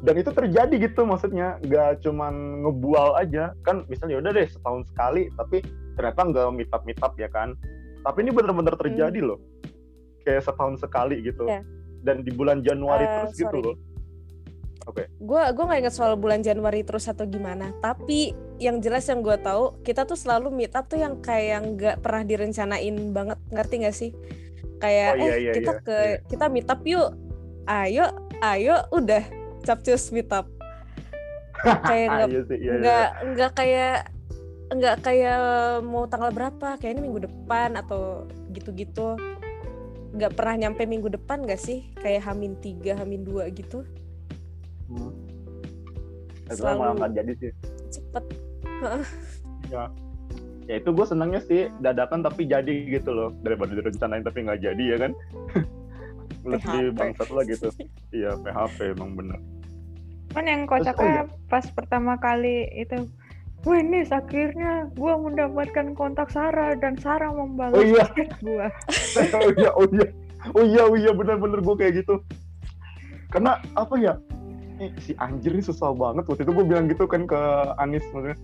[0.01, 1.57] Dan itu terjadi gitu maksudnya.
[1.64, 3.57] Nggak cuman ngebual aja.
[3.64, 5.64] Kan misalnya udah deh setahun sekali tapi
[5.96, 7.57] ternyata nggak meet up meet up ya kan?
[8.05, 9.29] Tapi ini bener-bener terjadi hmm.
[9.35, 9.40] loh.
[10.23, 11.49] Kayak setahun sekali gitu.
[11.49, 11.64] Yeah.
[12.01, 13.61] dan di bulan Januari uh, terus gitu sorry.
[13.61, 13.77] gitu loh
[14.88, 15.05] Oke.
[15.05, 15.07] Okay.
[15.21, 17.73] Gue gue nggak ingat soal bulan Januari terus atau gimana.
[17.85, 21.97] Tapi yang jelas yang gue tahu kita tuh selalu meet up tuh yang kayak nggak
[22.01, 23.38] pernah direncanain banget.
[23.53, 24.11] Ngerti gak sih?
[24.81, 26.16] Kayak oh, iya, eh iya, kita iya, ke iya.
[26.29, 27.11] kita meet up yuk.
[27.69, 28.07] Ayo,
[28.40, 29.23] ayo, udah
[29.62, 30.49] capcus meet up.
[31.61, 33.27] kayak nggak iya iya, nggak iya.
[33.37, 33.97] nggak kayak
[34.71, 35.40] nggak kayak
[35.85, 39.21] mau tanggal berapa kayak ini minggu depan atau gitu-gitu
[40.14, 43.87] nggak pernah nyampe minggu depan gak sih kayak hamin tiga hamin dua gitu
[44.90, 45.12] hmm.
[46.50, 47.50] selalu malah nggak jadi sih
[47.94, 48.24] cepet
[49.70, 49.85] ya
[50.70, 54.85] ya itu gue senangnya sih dadakan tapi jadi gitu loh daripada direncanain tapi nggak jadi
[54.87, 55.12] ya kan
[56.50, 57.68] lebih bangsat lah gitu
[58.14, 59.38] iya PHP emang bener
[60.31, 61.46] kan yang kocaknya oh, iya.
[61.50, 63.11] pas pertama kali itu
[63.61, 68.05] Wah ini akhirnya gue mendapatkan kontak Sarah dan Sarah membalas oh, iya.
[68.40, 68.66] gue.
[69.37, 70.07] oh iya, oh iya,
[70.57, 72.24] oh iya, oh iya, bener-bener gue kayak gitu.
[73.29, 74.16] Karena apa ya?
[74.81, 76.25] Eh, si anjir ini susah banget.
[76.27, 77.40] Waktu itu gue bilang gitu kan ke
[77.77, 78.37] Anis maksudnya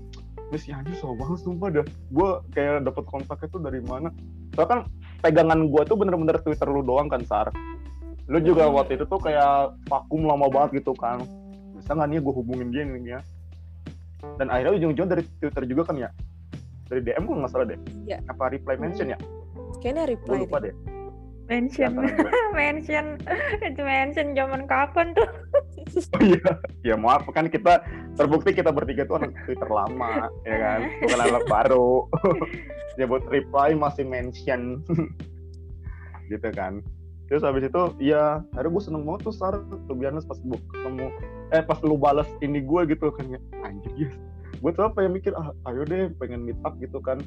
[0.46, 1.86] ini si anjir susah banget sumpah dah.
[2.12, 4.12] Gue kayak dapet kontaknya tuh dari mana.
[4.54, 4.80] Soalnya kan
[5.24, 7.48] pegangan gue tuh bener-bener Twitter lu doang kan Sar.
[8.30, 8.74] Lu juga hmm.
[8.76, 11.24] waktu itu tuh kayak vakum lama banget gitu kan.
[11.74, 13.20] Bisa nggak nih gue hubungin dia nih ya?
[14.38, 16.10] Dan akhirnya ujung-ujung dari Twitter juga kan ya?
[16.86, 17.78] Dari DM gue nggak salah deh.
[18.06, 18.22] Ya.
[18.30, 19.18] apa reply mention ya?
[19.82, 20.95] Kayaknya reply gue lupa deh, deh
[21.46, 21.92] mention.
[22.58, 23.06] Mention.
[23.62, 25.28] Itu mention zaman kapan tuh?
[26.16, 27.84] Oh iya ya maaf kan kita
[28.18, 30.80] terbukti kita bertiga tuh anak Twitter lama ya kan?
[31.02, 31.90] Bukan anak baru.
[32.96, 34.80] Ya buat reply masih mention.
[36.32, 36.80] Gitu kan.
[37.28, 39.60] Terus habis itu ya akhirnya gue seneng banget tuh Sar.
[39.84, 41.06] Tuh biarnya pas gue ketemu
[41.52, 43.40] eh pas lu balas ini gue gitu kan ya.
[43.68, 44.08] Anjir ya
[44.60, 47.20] gue tuh apa yang mikir ah ayo deh pengen meet up gitu kan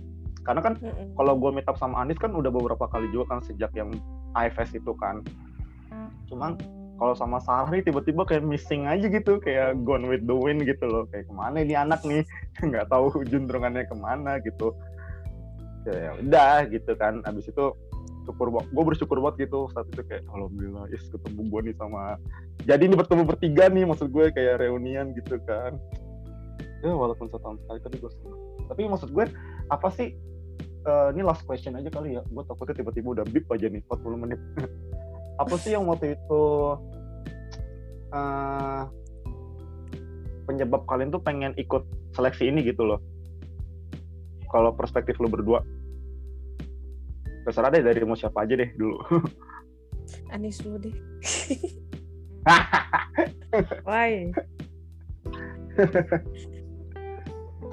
[0.48, 1.08] karena kan mm -mm.
[1.20, 3.92] kalau gue meet up sama Anis kan udah beberapa kali juga kan sejak yang
[4.36, 5.22] IFS itu kan.
[6.32, 6.56] Cuman
[7.00, 10.84] kalau sama Sarah nih tiba-tiba kayak missing aja gitu kayak gone with the wind gitu
[10.88, 11.08] loh.
[11.12, 12.24] Kayak ke mana ini anak nih?
[12.68, 14.76] Nggak tahu juntrungannya ke mana gitu.
[15.88, 17.24] Ya udah gitu kan.
[17.28, 17.66] Abis itu
[18.28, 22.14] syukur gue bersyukur banget gitu saat itu kayak alhamdulillah yes ketemu gue nih sama
[22.62, 25.74] jadi ini bertemu bertiga nih maksud gue kayak reunian gitu kan.
[26.80, 29.26] Ya walaupun setahun sekali tapi gue senang tapi maksud gue
[29.74, 30.14] apa sih
[30.86, 32.22] uh, ini last question aja kali ya.
[32.28, 34.40] Gue takutnya tiba-tiba udah bip aja nih 40 menit.
[35.42, 36.44] Apa sih yang waktu itu
[38.12, 38.84] uh,
[40.48, 41.84] penyebab kalian tuh pengen ikut
[42.16, 43.00] seleksi ini gitu loh?
[44.50, 45.62] Kalau perspektif lo berdua.
[47.48, 49.00] Terserah deh dari mau siapa aja deh dulu.
[50.34, 50.96] Anis dulu deh.
[53.88, 54.34] Why?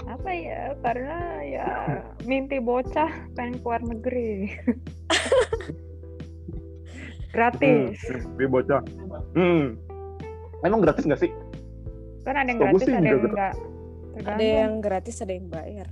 [0.07, 1.67] Apa ya karena ya
[2.23, 4.55] mimpi bocah pengen keluar negeri.
[7.35, 7.99] Gratis.
[8.07, 8.81] Hmm, mimpi bocah.
[9.37, 9.77] Hmm.
[10.65, 11.31] emang gratis nggak sih?
[12.25, 13.55] Kan ada yang gratis ada yang enggak
[14.25, 15.89] ada yang gratis ada yang bayar.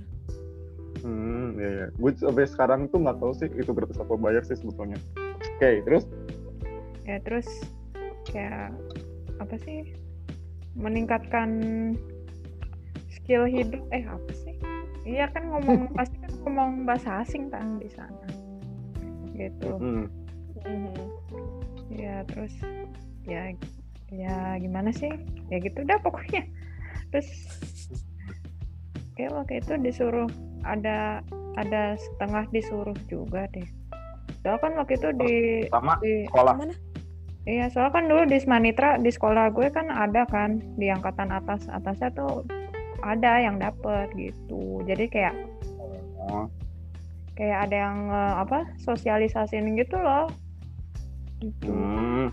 [1.05, 4.57] Hmm ya ya gue sampai sekarang tuh nggak tahu sih itu gratis apa bayar sih
[4.57, 4.97] sebetulnya.
[5.15, 6.03] Oke okay, terus?
[7.05, 7.47] Ya terus
[8.25, 8.73] kayak
[9.37, 9.93] apa sih?
[10.73, 11.61] Meningkatkan
[13.25, 13.81] skill hidup.
[13.89, 14.53] Eh apa sih?
[15.01, 18.29] Iya kan ngomong pasti kan ngomong bahasa asing kan di sana.
[19.33, 19.71] Gitu.
[19.81, 20.05] Mm
[20.61, 21.07] -hmm.
[21.89, 22.53] ya terus
[23.25, 23.49] ya
[24.13, 25.09] ya gimana sih?
[25.49, 26.45] Ya gitu dah pokoknya.
[27.09, 27.29] Terus
[29.17, 30.29] kayak waktu itu disuruh
[30.61, 31.25] ada
[31.57, 33.65] ada setengah disuruh juga deh.
[34.45, 35.35] Soalnya kan waktu itu di
[35.73, 36.53] sama di sekolah.
[36.53, 36.77] Mana?
[37.45, 41.69] iya soalnya kan dulu di Smanitra di sekolah gue kan ada kan di angkatan atas
[41.69, 42.41] atasnya tuh
[43.05, 45.35] ada yang dapet gitu jadi kayak
[46.25, 46.49] oh.
[47.37, 50.25] kayak ada yang eh, apa sosialisasiin gitu loh
[51.39, 52.31] gitu Hmm.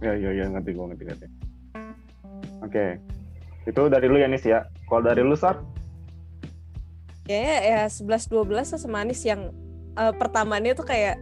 [0.00, 1.26] Ya ya ya ngerti gua ngerti ngerti.
[2.64, 3.00] Oke.
[3.66, 4.68] Itu dari lu ya Nis ya.
[4.86, 5.60] Kalau dari lu Sar?
[7.26, 9.50] Kayaknya ya 11 12 sama Anis yang
[9.98, 11.18] eh, pertamanya tuh kayak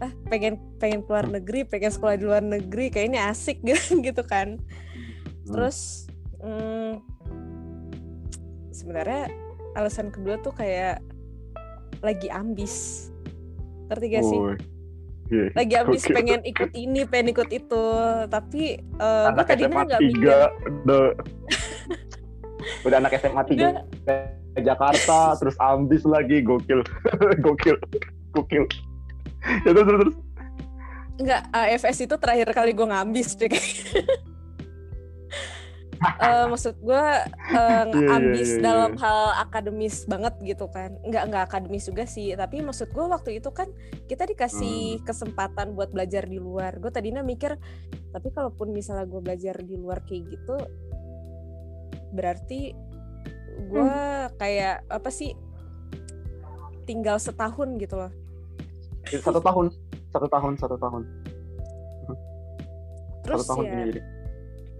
[0.00, 3.62] ah pengen pengen keluar negeri, pengen sekolah di luar negeri, kayaknya asik
[4.06, 4.58] gitu kan.
[5.46, 6.06] Terus
[6.38, 7.02] hmm,
[8.72, 9.28] sebenarnya
[9.76, 11.00] alasan kedua tuh kayak
[12.00, 13.08] lagi ambis.
[13.92, 14.38] Ngerti gak sih?
[14.40, 14.56] Woi.
[15.32, 15.46] Iya.
[15.56, 16.16] Lagi ambis Gokil.
[16.18, 17.84] pengen ikut ini, pengen ikut itu.
[18.28, 20.28] Tapi eh gue tadinya SMA nggak 3 mikir.
[20.84, 21.02] udah
[22.86, 23.72] udah anak SMA 3 Udah.
[24.52, 26.84] ke Jakarta terus ambis lagi gokil
[27.44, 27.76] gokil
[28.36, 28.64] gokil
[29.64, 30.16] ya terus terus, terus.
[31.12, 33.48] Enggak, AFS itu terakhir kali gue ngambis deh
[36.22, 38.62] Eh, maksud gue uh, Iya, iya, ambis iya, iya.
[38.62, 43.38] dalam hal akademis banget gitu kan nggak nggak akademis juga sih tapi maksud gue waktu
[43.38, 43.70] itu kan
[44.06, 45.06] kita dikasih Hmm.
[45.06, 47.54] kesempatan buat belajar di luar gue tadinya mikir
[48.10, 50.56] tapi kalaupun misalnya gue belajar di luar kayak gitu
[52.10, 52.74] berarti
[53.70, 54.30] gue Hmm.
[54.38, 55.34] kayak apa sih
[56.82, 58.10] tinggal setahun gitu loh
[59.06, 59.70] satu tahun
[60.10, 61.02] satu tahun satu tahun
[63.22, 64.00] terus satu tahun ya ini jadi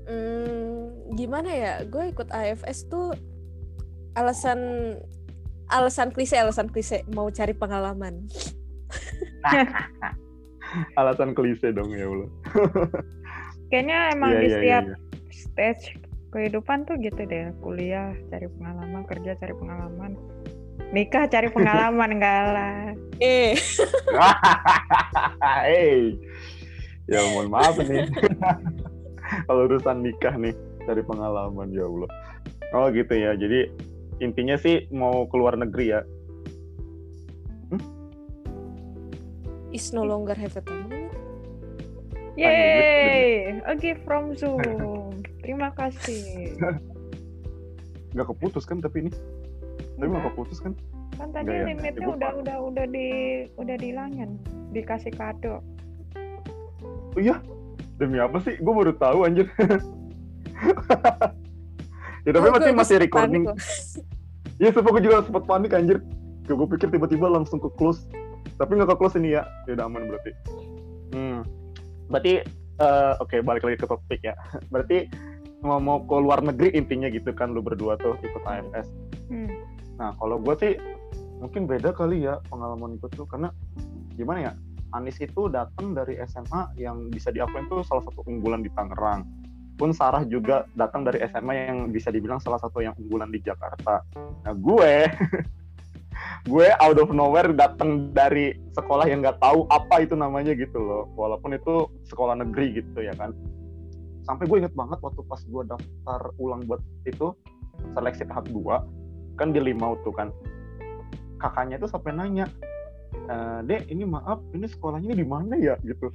[0.06, 1.72] Hmm, gimana ya?
[1.86, 3.14] Gue ikut AFS tuh
[4.18, 4.58] alasan
[5.72, 8.28] alasan klise, alasan klise mau cari pengalaman.
[11.00, 12.30] alasan klise dong ya Allah.
[13.72, 15.32] Kayaknya emang Iya, di iya, setiap iya, iya.
[15.32, 15.84] stage
[16.32, 17.52] kehidupan tuh gitu deh.
[17.64, 20.12] Kuliah cari pengalaman kerja cari pengalaman.
[20.92, 22.76] Nikah cari pengalaman enggak lah.
[23.16, 23.56] Eh,
[25.64, 26.20] hey.
[27.10, 28.06] Ya mohon maaf nih
[29.48, 32.10] kalau urusan nikah nih dari pengalaman ya Allah
[32.76, 33.68] oh gitu ya jadi
[34.20, 36.00] intinya sih mau keluar negeri ya
[39.72, 41.08] is no longer have a time.
[42.36, 44.60] Yeay, a gift from Zoom.
[45.42, 46.54] Terima kasih.
[48.12, 49.10] nggak keputus kan tapi ini
[49.96, 50.76] tapi nggak Enggak, keputus kan
[51.16, 51.64] kan tadi Enggak ya?
[51.72, 52.40] limitnya Ibu udah Pak.
[52.44, 53.08] udah udah di
[53.56, 54.30] udah dihilangin,
[54.76, 55.64] dikasih kado.
[57.16, 57.40] oh iya
[58.02, 59.46] demi apa sih gue baru tahu anjir
[62.26, 63.44] ya tapi Oh, masih gue- masih gue recording.
[64.58, 65.98] Iya, sempat gue juga sempat panik anjir.
[66.46, 68.06] Gue pikir tiba-tiba langsung ke close.
[68.54, 69.42] Tapi nggak ke close ini ya.
[69.66, 70.30] Ya udah aman berarti.
[71.10, 71.42] Hmm.
[72.06, 72.32] Berarti
[72.78, 74.38] eh, oke balik lagi ke topik ya.
[74.72, 75.10] Berarti
[75.62, 78.86] mau mau ke luar negeri intinya gitu kan lu berdua tuh ikut AFS.
[79.26, 79.50] Hmm.
[79.98, 80.72] Nah, kalau gue sih
[81.42, 83.50] mungkin beda kali ya pengalaman gue tuh karena
[84.14, 84.52] gimana ya?
[84.92, 89.24] Anis itu datang dari SMA yang bisa diakuin tuh salah satu unggulan di Tangerang.
[89.80, 94.04] Pun Sarah juga datang dari SMA yang bisa dibilang salah satu yang unggulan di Jakarta.
[94.44, 94.92] Nah, gue
[96.52, 101.08] gue out of nowhere datang dari sekolah yang nggak tahu apa itu namanya gitu loh.
[101.16, 103.32] Walaupun itu sekolah negeri gitu ya kan.
[104.28, 106.78] Sampai gue inget banget waktu pas gue daftar ulang buat
[107.08, 107.32] itu
[107.96, 110.30] seleksi tahap 2 kan di limau tuh kan
[111.40, 112.46] kakaknya tuh sampai nanya
[113.28, 113.36] e,
[113.68, 115.74] dek ini maaf ini sekolahnya di mana ya?
[115.82, 116.08] Gitu.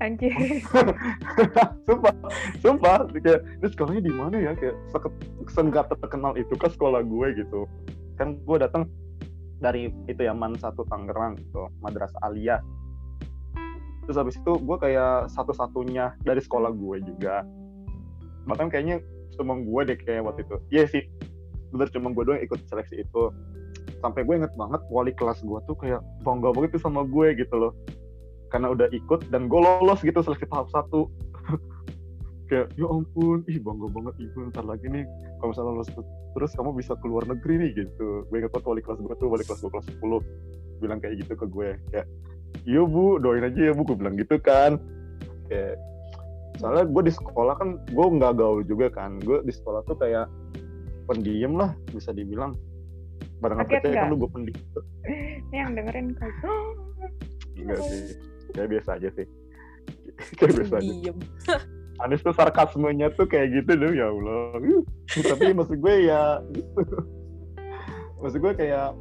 [0.00, 0.32] Anjir.
[1.86, 2.14] sumpah
[2.60, 4.52] sumpah kayak ini sekolahnya di mana ya?
[4.56, 4.76] Kayak
[5.52, 7.26] senggak terkenal itu kan sekolah gue?
[7.44, 7.60] Gitu.
[8.16, 8.88] Kan gue datang
[9.62, 12.60] dari itu ya man satu Tangerang gitu madrasah Aliyah.
[14.04, 17.40] Terus habis itu gue kayak satu-satunya dari sekolah gue juga.
[18.44, 19.00] Bahkan kayaknya
[19.40, 20.56] cuma gue deh kayak waktu itu.
[20.68, 21.04] Iya sih
[21.74, 23.22] bener cuma gue doang ikut seleksi itu
[24.04, 27.54] sampai gue inget banget wali kelas gue tuh kayak bangga banget tuh sama gue gitu
[27.56, 27.72] loh.
[28.52, 31.08] Karena udah ikut dan gue lolos gitu seleksi tahap satu.
[32.44, 35.08] Kayak ya ampun ih bangga banget ibu ntar lagi nih
[35.40, 35.88] kalau misalnya lolos
[36.36, 38.28] terus kamu bisa keluar negeri nih gitu.
[38.28, 41.32] Gue inget banget wali kelas gue tuh wali kelas gue kelas 10 bilang kayak gitu
[41.40, 42.06] ke gue kayak
[42.68, 44.76] iya bu doain aja ya bu gue bilang gitu kan.
[45.48, 45.80] Kayak
[46.60, 49.16] soalnya gue di sekolah kan gue nggak gaul juga kan.
[49.24, 50.28] Gue di sekolah tuh kayak
[51.08, 52.56] pendiam lah bisa dibilang
[53.44, 54.62] barengan Kaget percaya kan lu gue pendiam
[55.52, 56.34] Ini yang dengerin kayak
[57.60, 58.00] enggak sih.
[58.56, 59.26] Kayak biasa aja sih.
[60.40, 61.12] Kayak biasa aja.
[62.02, 64.58] Anis tuh sarkasmenya tuh kayak gitu deh ya Allah.
[65.14, 66.82] Tapi maksud gue ya gitu.
[68.18, 68.96] Maksud gue kayak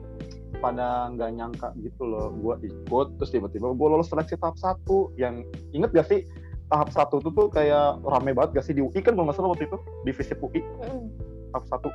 [0.62, 5.10] pada nggak nyangka gitu loh gue ikut terus tiba-tiba gue lolos seleksi tahap satu.
[5.18, 6.22] Yang inget gak sih
[6.70, 9.50] tahap satu tuh tuh kayak rame banget gak sih di UI kan kalau nggak salah
[9.58, 9.78] waktu itu?
[10.06, 11.06] Divisi UI Mm.
[11.50, 11.90] tahap satu.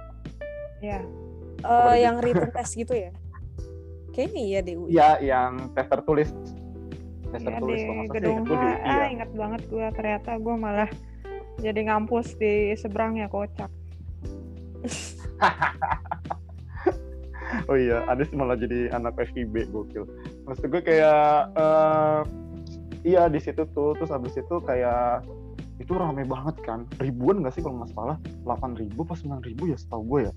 [0.82, 0.98] Ya.
[1.62, 2.02] Lagi?
[2.04, 3.10] yang written test gitu ya?
[4.18, 4.90] kayaknya iya deh UI.
[4.98, 6.34] Iya, yang tes tertulis.
[7.30, 9.06] Tes Iya tertulis di gedung itu H, di UI ah ya.
[9.14, 10.90] ingat banget gue ternyata gue malah
[11.62, 13.70] jadi ngampus di seberangnya kocak.
[17.64, 20.04] Oh iya, Anies malah jadi anak FIB gokil.
[20.44, 22.20] Maksud gue kayak eh
[23.08, 25.24] iya di situ tuh, terus habis itu kayak
[25.80, 29.72] itu rame banget kan, ribuan nggak sih kalau nggak salah, 8 ribu pas 9 ribu
[29.72, 30.32] ya setahu gue ya,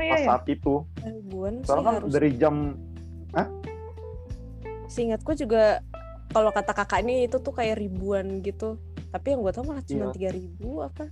[0.00, 0.28] Oh iya pas ya.
[0.32, 0.74] saat itu.
[0.98, 2.10] Ribuan Soalnya kan harus.
[2.10, 2.54] dari jam,
[4.90, 5.84] Seingatku juga
[6.30, 8.74] kalau kata kakak ini itu tuh kayak ribuan gitu.
[9.10, 10.14] Tapi yang gue tau malah cuma Iya.
[10.14, 11.04] tiga ribu apa.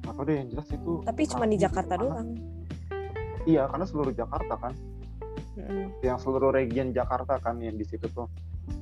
[0.00, 0.92] apa deh yang jelas itu.
[1.04, 2.34] Tapi cuma di Jakarta doang.
[3.46, 4.72] Iya, karena seluruh Jakarta kan,
[5.54, 5.86] Mm-mm.
[6.02, 8.26] yang seluruh region Jakarta kan yang di situ tuh.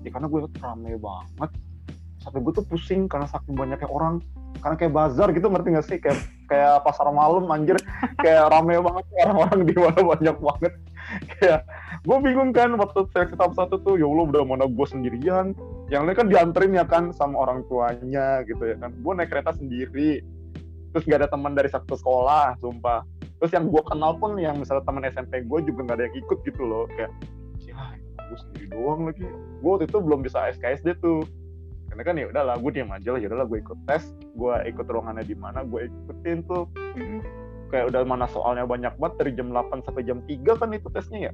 [0.00, 1.50] Ya, karena gue liat rame banget.
[2.28, 4.20] Sampai gue tuh pusing karena saking banyaknya orang.
[4.60, 5.96] Karena kayak bazar gitu ngerti gak sih?
[5.96, 7.80] Kayak kayak pasar malam anjir.
[8.20, 10.72] kayak rame banget orang-orang di mana banyak banget.
[11.32, 11.64] kayak
[12.04, 15.56] gue bingung kan waktu seleksi tahap satu tuh ya Allah udah mana gue sendirian.
[15.88, 18.92] Yang lain kan dianterin ya kan sama orang tuanya gitu ya kan.
[19.00, 20.20] Gue naik kereta sendiri.
[20.92, 23.08] Terus gak ada teman dari satu sekolah, sumpah.
[23.40, 26.38] Terus yang gue kenal pun yang misalnya teman SMP gue juga gak ada yang ikut
[26.44, 26.84] gitu loh.
[26.92, 27.12] Kayak,
[27.64, 27.96] ya
[28.28, 29.24] gue sendiri doang lagi.
[29.64, 31.24] Gue waktu itu belum bisa SKSD tuh.
[31.88, 33.20] Karena kan ya udahlah, gue diam aja lah.
[33.20, 34.04] Ya udahlah, gue ikut tes.
[34.36, 36.68] Gue ikut ruangannya di mana, gue ikutin tuh.
[36.94, 37.20] Mm-mm.
[37.68, 41.28] Kayak udah mana soalnya banyak banget dari jam 8 sampai jam 3 kan itu tesnya
[41.28, 41.32] ya.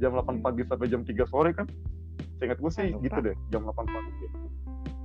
[0.00, 1.68] Jam 8 pagi sampai jam 3 sore kan.
[2.40, 3.04] Seingat gue sih Lupa.
[3.06, 4.26] gitu deh, jam 8 pagi.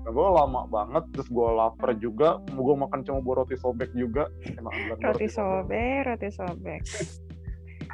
[0.07, 4.31] Nah, gue lama banget, terus gue lapar juga, gue makan cuma buah roti sobek juga.
[4.55, 6.81] Emang gue Roti sobek, roti sobek.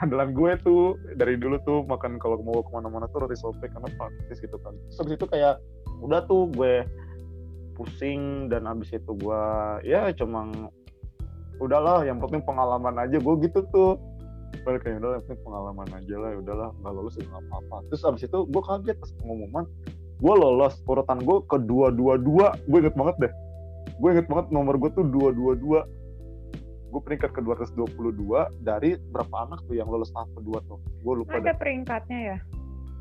[0.01, 3.89] andalan gue tuh dari dulu tuh makan kalau mau ke mana-mana tuh roti sobek karena
[3.95, 4.73] praktis gitu kan.
[4.89, 5.61] Terus itu kayak
[6.03, 6.83] udah tuh gue
[7.73, 9.43] pusing dan habis itu gue
[9.81, 10.45] ya cuma
[11.57, 13.17] udahlah yang penting pengalaman aja.
[13.17, 13.95] Gue gitu tuh.
[14.63, 17.77] Balik kayak udah yang penting pengalaman aja lah udahlah nggak lulus juga nggak apa-apa.
[17.89, 19.65] Terus abis itu gue kaget pas pengumuman.
[20.21, 22.53] Gue lolos urutan gue ke dua dua dua.
[22.69, 23.33] Gue inget banget deh.
[23.97, 25.81] Gue inget banget nomor gue tuh dua dua dua.
[26.93, 27.89] Gue peringkat ke 222
[28.61, 30.77] dari berapa anak tuh yang lolos tahap kedua tuh?
[31.01, 31.57] Gue lupa Ada deh.
[31.57, 32.37] peringkatnya ya.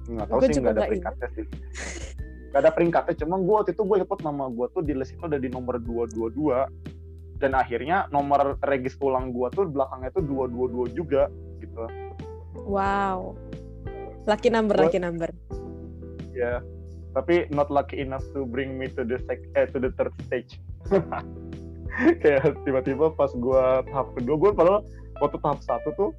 [0.02, 1.44] nggak tahu sih nggak ada peringkatnya sih
[2.52, 5.24] nggak ada peringkatnya cuma gue waktu itu gue lihat nama gue tuh di list itu
[5.24, 11.32] ada di nomor 222 dan akhirnya nomor regis ulang gue tuh belakangnya tuh 222 juga
[11.58, 11.88] gitu.
[12.68, 13.34] Wow.
[14.28, 15.32] Lucky number, Gua- lucky number.
[16.32, 16.60] ya
[17.12, 20.60] tapi not lucky enough to bring me to the sec eh, to the third stage.
[22.24, 24.80] Kayak tiba-tiba pas gue tahap kedua gue padahal
[25.20, 26.10] waktu tahap satu tuh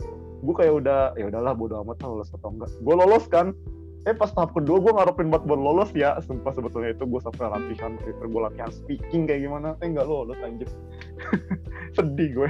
[0.44, 2.70] gue kayak udah ya udahlah bodo amat lah lolos atau enggak.
[2.82, 3.58] Gue lolos kan
[4.04, 6.20] eh pas tahap kedua gue ngarepin buat buat lolos ya.
[6.20, 9.80] Sumpah sebetulnya itu gue sampai latihan Twitter gue latihan speaking kayak gimana.
[9.80, 10.68] Eh nggak lolos anjir.
[11.96, 12.50] Sedih gue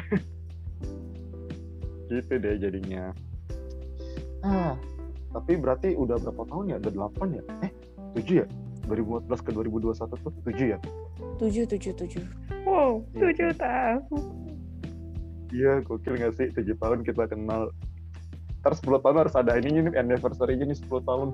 [2.10, 3.10] gitu deh jadinya.
[4.42, 4.78] Ah
[5.34, 6.78] tapi berarti udah berapa tahun ya?
[6.78, 7.44] Udah 8 ya?
[7.66, 7.72] Eh
[8.22, 8.48] 7 ya?
[8.86, 10.80] 2014 ke 2021 tuh 7 ya?
[11.42, 12.24] Tujuh, tujuh, tujuh.
[12.68, 14.24] Wow, Iya, tujuh tahun.
[15.50, 16.48] iya gokil gak sih?
[16.54, 17.74] 7 tahun kita kenal
[18.64, 21.28] Ntar 10 tahun harus ada ini nih anniversary nih 10 tahun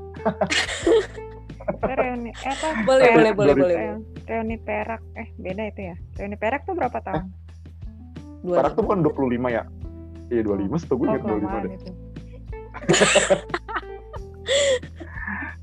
[1.79, 2.67] Reuni, eh apa?
[2.89, 3.77] Boleh, Tapi boleh, boleh, boleh.
[4.25, 5.05] Reuni, perak.
[5.13, 5.95] Eh, beda itu ya.
[6.17, 7.29] Reuni perak tuh berapa tahun?
[8.41, 9.63] Dua Perak tuh kan 25 ya
[10.29, 11.91] iya 25 setahu gue oh, ingat 25 kelamaan deh itu.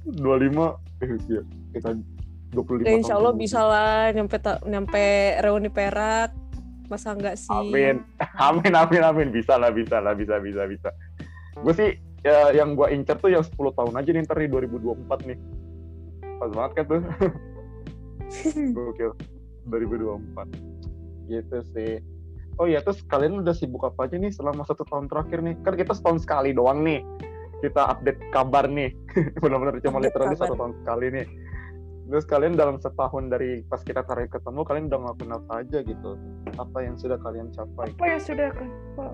[0.22, 1.42] 25 eh iya
[1.74, 1.88] kita
[2.54, 5.04] 25 Ya, insya tahun Allah bisa lah nyampe nyampe
[5.42, 6.30] reuni perak.
[6.86, 7.50] Masa enggak sih?
[7.50, 8.06] Amin,
[8.46, 9.28] amin, amin, amin.
[9.34, 10.94] Bisa lah, bisa lah, bisa, bisa, bisa.
[11.62, 11.90] Gue sih
[12.26, 15.38] ya, yang gue incer tuh yang 10 tahun aja nih ntar di 2024 nih.
[16.36, 17.00] Pas banget kan tuh.
[18.76, 19.12] Gokil.
[19.70, 21.30] 2024.
[21.30, 21.92] Gitu sih.
[22.56, 25.54] Oh iya, terus kalian udah sibuk apa aja nih selama satu tahun terakhir nih?
[25.60, 27.04] Kan kita setahun sekali doang nih.
[27.60, 28.92] Kita update kabar nih.
[29.44, 31.26] Benar-benar cuma literally satu tahun sekali nih.
[32.06, 36.10] Terus kalian dalam setahun dari pas kita terakhir ketemu, kalian udah ngelakuin apa aja gitu?
[36.54, 37.90] Apa yang sudah kalian capai?
[37.98, 39.04] Apa yang sudah apa,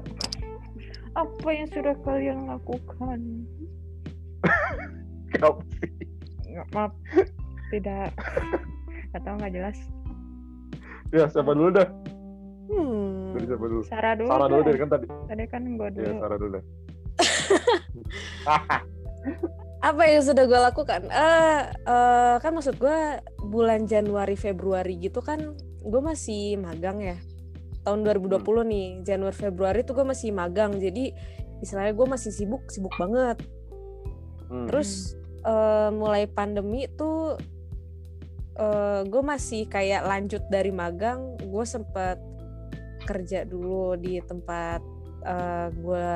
[1.12, 3.20] apa yang sudah kalian lakukan?
[5.80, 5.90] Sih?
[6.52, 6.92] Nggak, maaf,
[7.72, 8.12] tidak.
[9.12, 9.78] Gak tahu nggak jelas.
[11.12, 11.88] Ya, siapa dulu dah?
[12.72, 13.36] Hmm.
[13.36, 13.82] Dari siapa dulu?
[13.84, 14.28] Sarah dulu.
[14.32, 15.06] Sarah dulu deh kan tadi.
[15.08, 16.12] Tadi kan gue Ya, dulu.
[16.20, 16.64] Sarah dulu deh.
[19.92, 21.00] Apa yang sudah gue lakukan?
[21.10, 22.98] Eh, eh, kan maksud gue
[23.44, 25.52] bulan Januari Februari gitu kan
[25.82, 27.18] gue masih magang ya.
[27.82, 30.78] Tahun 2020 nih, Januari Februari tuh gue masih magang.
[30.78, 31.10] Jadi
[31.62, 33.42] istilahnya gue masih sibuk, sibuk banget.
[34.50, 34.66] Hmm.
[34.70, 37.38] Terus eh, mulai pandemi tuh
[38.58, 42.18] eh, gue masih kayak lanjut dari magang, gue sempet
[43.02, 44.80] kerja dulu di tempat
[45.26, 46.10] eh, gue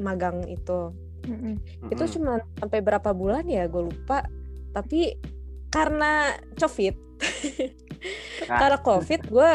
[0.00, 0.92] magang itu
[1.28, 1.60] Mm-mm.
[1.92, 4.24] itu cuma sampai berapa bulan ya gue lupa
[4.72, 5.20] tapi
[5.68, 6.96] karena covid
[8.48, 8.58] nah.
[8.60, 9.52] karena covid gue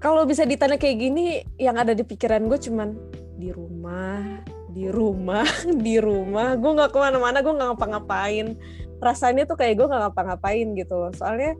[0.00, 2.96] kalau bisa ditanya kayak gini yang ada di pikiran gue cuman
[3.36, 5.46] di rumah di rumah
[5.86, 8.56] di rumah gue nggak ke mana-mana gue nggak ngapa-ngapain
[9.00, 11.56] rasanya tuh kayak gue nggak ngapa-ngapain gitu loh soalnya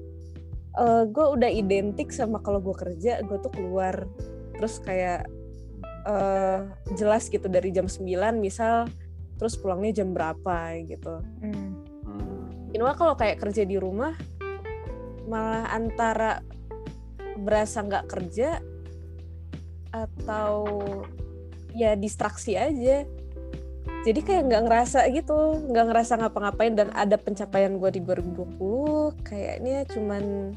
[0.76, 4.08] uh, gue udah identik sama kalau gue kerja gue tuh keluar
[4.56, 5.28] terus kayak
[6.08, 6.64] uh,
[6.96, 8.08] jelas gitu dari jam 9
[8.40, 8.88] misal
[9.36, 11.20] terus pulangnya jam berapa gitu.
[11.44, 11.84] Hmm.
[12.72, 14.16] Inoa kalau kayak kerja di rumah
[15.28, 16.40] malah antara
[17.38, 18.60] berasa nggak kerja
[19.92, 20.66] atau
[21.76, 23.04] ya distraksi aja.
[24.06, 29.82] Jadi kayak nggak ngerasa gitu, nggak ngerasa ngapa-ngapain dan ada pencapaian gue di 2020 kayaknya
[29.90, 30.54] cuman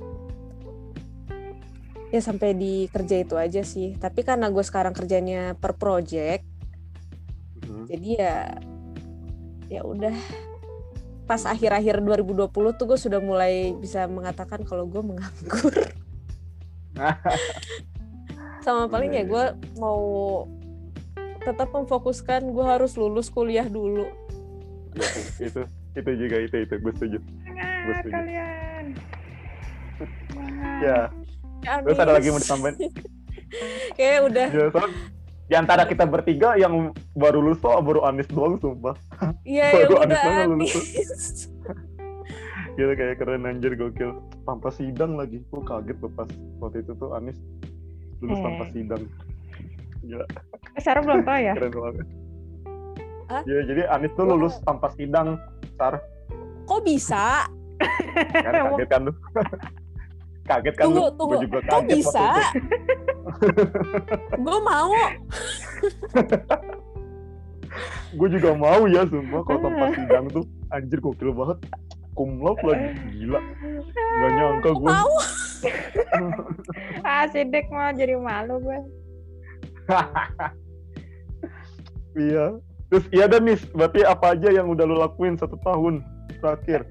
[2.09, 6.41] ya sampai di kerja itu aja sih tapi karena gue sekarang kerjanya per project
[7.61, 7.85] hmm.
[7.85, 8.37] jadi ya
[9.69, 10.17] ya udah
[11.29, 15.73] pas akhir-akhir 2020 tuh gue sudah mulai bisa mengatakan kalau gue menganggur
[18.65, 19.45] sama paling ya gue
[19.79, 20.43] mau
[21.41, 24.05] tetap memfokuskan gue harus lulus kuliah dulu.
[24.93, 25.61] Ya, itu
[25.95, 26.73] itu juga itu itu.
[26.83, 27.17] Gue setuju.
[27.23, 28.13] Gue setuju.
[28.13, 28.85] kalian.
[30.83, 30.99] Ya.
[31.67, 31.85] Amin.
[31.91, 32.75] Terus ada lagi mau ditambahin?
[33.97, 34.47] Kayak udah.
[34.53, 34.89] Ya, soal,
[35.49, 38.95] di antara kita bertiga yang baru lulus tuh baru Anis doang sumpah.
[39.43, 40.51] Iya, ya baru Anis doang
[42.79, 44.23] Gila kayak keren anjir gokil.
[44.47, 45.43] Tanpa sidang lagi.
[45.51, 46.31] Gue kaget tuh pas
[46.63, 47.35] waktu itu tuh Anis
[48.23, 48.43] lulus eh.
[48.47, 49.03] tanpa sidang.
[49.99, 50.25] Gila.
[50.79, 51.53] Sarah belum tahu ya?
[51.59, 52.07] Keren banget.
[53.43, 55.35] Iya, jadi Anis tuh lulus tanpa sidang,
[55.75, 55.99] Sar.
[56.63, 57.51] Kok bisa?
[58.31, 59.13] kan kaget kan lu
[60.51, 61.11] kaget kan tunggu, lu?
[61.19, 61.35] tunggu.
[61.35, 62.27] Gue juga kaget Kok bisa?
[64.47, 64.95] gue mau.
[68.09, 71.59] gue juga mau ya sumpah kalau tempat sidang tuh anjir gokil banget
[72.19, 73.39] kumlot lagi gila
[73.95, 75.15] gak nyangka gue mau
[77.07, 78.79] ah sidik mau jadi malu gue
[82.19, 82.59] iya
[82.91, 86.03] terus iya dan nih berarti apa aja yang udah lo lakuin satu tahun
[86.43, 86.83] terakhir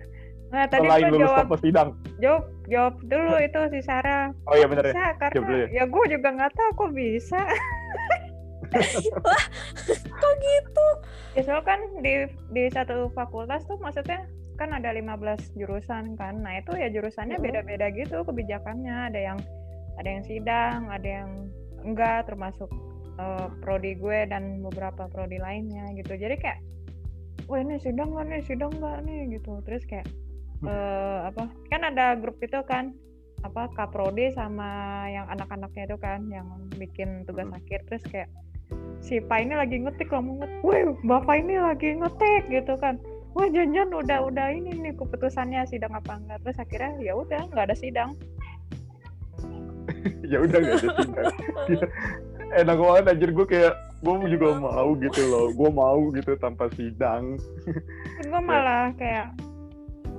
[0.48, 1.88] Nah, tadi Selain lulus jawab, tanpa sidang.
[2.24, 4.32] Jawab, jawab dulu itu si Sarah.
[4.48, 5.12] Oh iya benar ya.
[5.20, 7.36] karena ya, ya gue juga nggak tahu kok bisa.
[9.28, 9.44] Wah,
[9.92, 10.88] kok gitu?
[11.36, 12.24] Ya soal kan di
[12.56, 14.24] di satu fakultas tuh maksudnya
[14.58, 16.34] kan ada 15 jurusan kan.
[16.42, 19.14] Nah, itu ya jurusannya beda-beda gitu kebijakannya.
[19.14, 19.38] Ada yang
[19.98, 21.30] ada yang sidang, ada yang
[21.86, 22.66] enggak termasuk
[23.22, 26.18] uh, prodi gue dan beberapa prodi lainnya gitu.
[26.18, 26.60] Jadi kayak
[27.46, 29.62] wah ini sidang nggak nih, sidang nggak nih gitu.
[29.62, 30.06] Terus kayak
[30.66, 32.90] uh, apa kan ada grup itu kan
[33.46, 38.26] apa kaprodi sama yang anak-anaknya itu kan yang bikin tugas akhir terus kayak
[38.98, 42.98] si Pak ini lagi ngetik kamu ngetik, wah bapak ini lagi ngetik gitu kan
[43.38, 46.42] wah janjian udah udah ini nih keputusannya sidang apa enggak.
[46.42, 48.10] Terus akhirnya ya udah nggak ada sidang.
[50.28, 51.24] Ya udah nggak ada sidang.
[52.58, 53.30] Enak banget anjir.
[53.32, 55.46] Gue kayak gue juga mau gitu loh.
[55.54, 57.38] Gue mau gitu tanpa sidang.
[58.26, 59.32] Gue malah kayak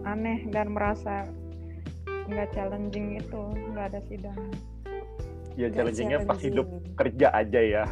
[0.07, 1.27] aneh dan merasa
[2.31, 3.41] nggak challenging itu
[3.75, 4.39] nggak ada sidang.
[5.59, 7.83] Ya challengingnya pas hidup kerja aja ya.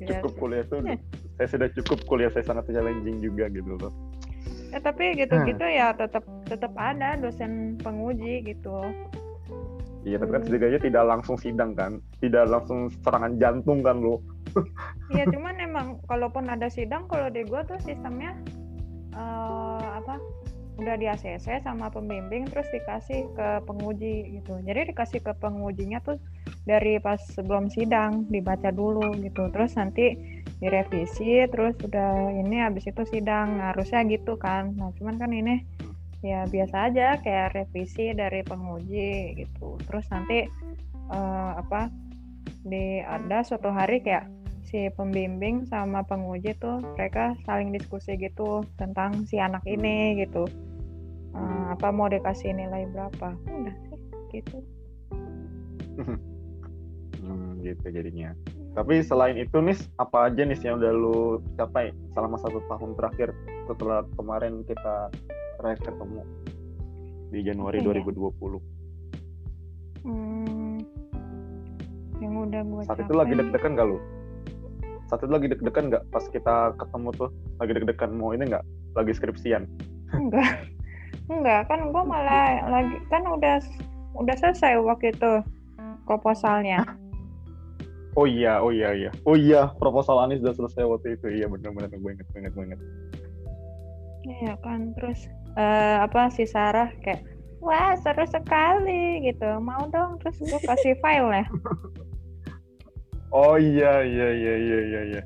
[0.00, 0.84] Iya cukup kuliah tuh
[1.36, 3.92] saya sudah cukup kuliah saya sangat challenging juga gitu loh
[4.76, 5.76] ya tapi gitu-gitu hmm.
[5.80, 8.84] ya tetap tetap ada dosen penguji gitu
[10.06, 10.48] Iya, tapi kan hmm.
[10.54, 14.22] setidaknya tidak langsung sidang kan, tidak langsung serangan jantung kan lo.
[15.10, 18.38] Iya, cuman emang kalaupun ada sidang, kalau di gua tuh sistemnya
[19.18, 20.22] uh, apa
[20.76, 26.20] udah di ACC sama pembimbing terus dikasih ke penguji gitu jadi dikasih ke pengujinya tuh
[26.68, 33.02] dari pas sebelum sidang dibaca dulu gitu terus nanti direvisi terus udah ini habis itu
[33.04, 34.72] sidang harusnya gitu kan.
[34.76, 35.60] Nah cuman kan ini
[36.24, 39.76] ya biasa aja kayak revisi dari penguji gitu.
[39.84, 40.48] Terus nanti
[41.12, 41.92] uh, apa
[42.66, 44.26] di ada suatu hari kayak
[44.66, 50.48] si pembimbing sama penguji tuh mereka saling diskusi gitu tentang si anak ini gitu.
[51.36, 53.36] Uh, apa mau dikasih nilai berapa?
[53.44, 54.00] Udah sih
[54.40, 54.58] gitu.
[57.20, 58.32] Hmm, gitu jadinya
[58.76, 63.32] tapi selain itu nih apa aja nih yang udah lu capai selama satu tahun terakhir
[63.64, 65.08] setelah kemarin kita
[65.56, 66.20] terakhir ketemu
[67.32, 68.60] di Januari okay, 2020 ya?
[70.04, 70.76] hmm,
[72.20, 73.08] yang udah gue saat capai...
[73.08, 73.98] itu lagi deg-degan gak lu?
[75.06, 77.30] Saat itu lagi deg-degan nggak pas kita ketemu tuh?
[77.62, 78.64] Lagi deg-degan mau ini nggak?
[78.98, 79.64] Lagi skripsian?
[80.12, 80.68] Enggak.
[81.32, 83.56] Enggak kan gue malah lagi kan udah
[84.20, 85.40] udah selesai waktu itu
[86.04, 86.82] proposalnya
[88.16, 89.10] Oh iya, oh iya, iya.
[89.28, 91.28] Oh iya, proposal Anis udah selesai waktu itu.
[91.36, 92.80] Iya benar-benar gue inget, gue inget, gue inget.
[94.24, 97.20] Iya kan, terus uh, apa si Sarah kayak
[97.60, 99.60] wah seru sekali gitu.
[99.60, 101.44] Mau dong terus gue kasih file ya.
[103.36, 105.22] Oh iya iya iya iya iya iya.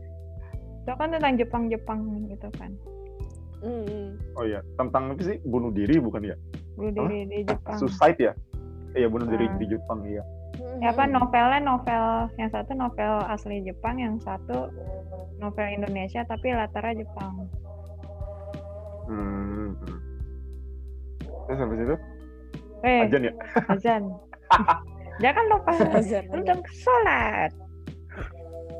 [0.82, 2.74] Itu kan tentang Jepang Jepang gitu kan.
[3.60, 4.16] Mm.
[4.40, 5.36] oh iya tentang apa sih?
[5.44, 6.34] Bunuh diri bukan ya?
[6.74, 7.76] Bunuh diri di Jepang.
[7.76, 8.32] Suicide ya?
[8.96, 9.54] Iya bunuh diri Ah.
[9.60, 10.24] di Jepang iya
[10.80, 14.72] ya apa novelnya novel yang satu novel asli Jepang yang satu
[15.36, 17.44] novel Indonesia tapi latarnya Jepang.
[19.04, 19.76] Hmm.
[19.76, 19.98] hmm.
[21.44, 21.96] terus habis itu?
[22.80, 23.32] Eh ajan ya?
[23.68, 24.08] azan.
[25.22, 25.76] Jangan lupa.
[26.00, 27.52] Azan, untuk sholat.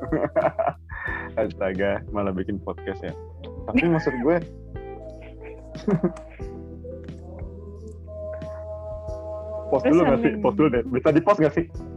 [1.41, 3.13] Astaga malah bikin podcast ya.
[3.69, 4.41] Tapi maksud gue
[9.69, 10.33] post dulu nggak sih?
[10.41, 10.81] post dulu deh.
[10.89, 11.90] Bisa di post nggak sih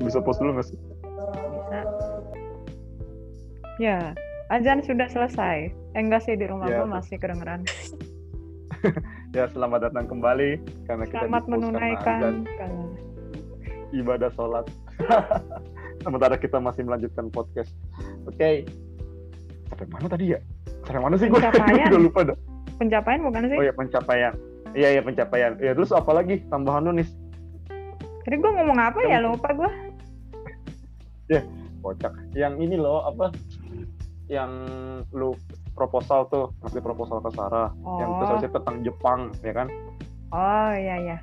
[0.00, 1.78] bisa post dulu nggak sih bisa
[3.78, 3.98] ya
[4.48, 7.64] azan sudah selesai eh, enggak sih di rumah Ya, gue masih kedengeran
[9.36, 10.50] ya selamat datang kembali
[10.84, 11.50] karena kita selamat karena azan.
[11.52, 12.84] menunaikan kalau
[13.90, 14.66] ibadah sholat.
[16.00, 17.74] Sementara kita masih melanjutkan podcast.
[18.24, 18.62] Oke.
[19.66, 20.38] Sampai mana tadi ya?
[20.86, 21.36] Sampai mana sih gue?
[21.36, 21.86] Pencapaian.
[21.90, 22.38] Udah lupa dah.
[22.78, 24.32] pencapaian bukan sih Oh ya pencapaian.
[24.72, 25.52] Iya iya pencapaian.
[25.58, 27.08] Ya terus apa lagi tambahan lu nih?
[28.24, 29.70] Jadi gue ngomong apa ya Kamu- lupa gue.
[31.80, 32.12] Kocak.
[32.34, 33.30] Yang ini loh apa?
[34.26, 34.52] Yang
[35.10, 35.32] lu
[35.72, 37.70] proposal tuh, ngasih proposal ke Sarah.
[37.98, 38.16] Yang Oh.
[38.18, 39.68] terus habis itu tentang Jepang, ya kan?
[40.30, 41.18] Oh iya ya.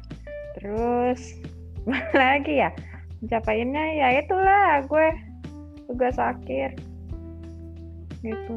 [0.56, 1.22] Terus
[2.18, 2.70] lagi ya?
[3.18, 5.08] Pencapaiannya ya itulah gue
[5.88, 6.78] tugas akhir
[8.20, 8.54] gitu.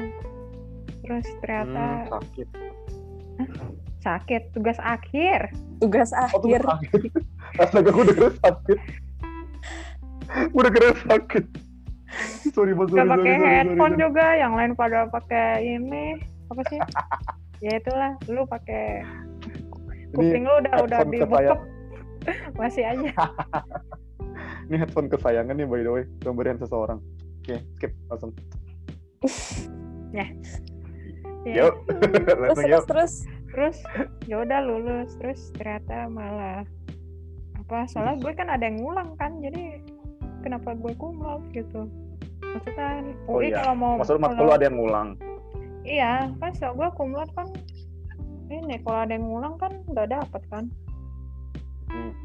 [1.01, 2.47] Terus Hmm, ternyata sakit.
[4.01, 5.49] sakit tugas akhir.
[5.79, 6.61] Tugas Oh, tuh akhir.
[7.61, 8.77] Astaga, gue udah sakit.
[10.57, 11.45] Udah kira sakit.
[12.51, 12.91] Sorry, Mas.
[12.91, 14.03] Gak Sorry, pakai headphone sorry.
[14.03, 16.19] juga, yang lain pada pakai ini
[16.51, 16.79] apa sih?
[17.65, 19.05] ya itulah, lu pakai
[20.11, 21.59] kuping lu udah udah dibekep
[22.59, 23.11] masih aja.
[24.67, 26.99] Ini headphone kesayangan nih by the way, pemberian seseorang.
[27.41, 28.35] Oke, skip langsung.
[30.11, 30.27] Ya.
[31.47, 33.13] Yuk, Terus terus terus.
[33.51, 33.77] terus
[34.29, 36.61] ya udah lulus terus ternyata malah
[37.57, 39.81] apa soalnya gue kan ada yang ngulang kan jadi
[40.41, 41.87] kenapa gue kumlot gitu
[42.41, 43.63] maksudnya Oh UI iya.
[43.63, 45.09] kalau mau Maksud matkul ada yang ngulang.
[45.81, 47.47] iya kan so gue kumlot kan
[48.51, 50.65] ini kalau ada yang ngulang kan nggak dapet kan
[51.87, 52.15] Hmm.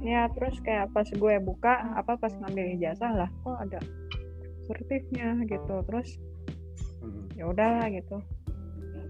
[0.00, 3.80] ya terus kayak pas gue buka apa pas ngambil ijazah lah kok ada
[4.62, 6.20] sertifnya gitu terus
[7.00, 7.28] Hmm.
[7.32, 8.16] ya udahlah gitu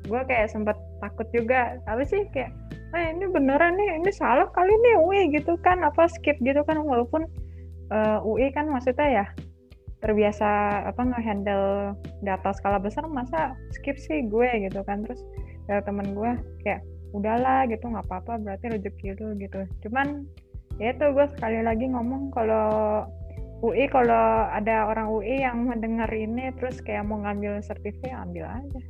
[0.05, 2.51] gue kayak sempet takut juga apa sih kayak
[2.95, 6.79] eh ini beneran nih ini salah kali nih UI gitu kan apa skip gitu kan
[6.79, 7.27] walaupun
[7.95, 9.27] eh, UI kan maksudnya ya
[10.03, 15.07] terbiasa apa ngehandle data skala besar masa skip sih gue gitu kan.
[15.07, 15.23] Terus
[15.71, 16.33] ya temen gue
[16.67, 16.83] kayak
[17.15, 19.65] udahlah gitu nggak apa-apa berarti rezeki lu gitu.
[19.87, 20.27] Cuman
[20.83, 23.07] ya itu gue sekali lagi ngomong kalau
[23.65, 28.81] UI kalau ada orang UI yang mendengar ini terus kayak mau ngambil sertifikat ambil aja.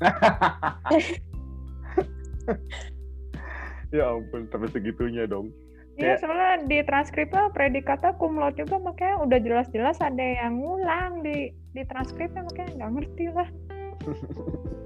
[3.90, 5.50] Ya ampun, sampai segitunya dong.
[6.00, 11.82] Iya soalnya di transkripnya predikatnya kumlot juga makanya udah jelas-jelas ada yang ngulang di di
[11.84, 13.48] transkripnya makanya nggak ngerti lah.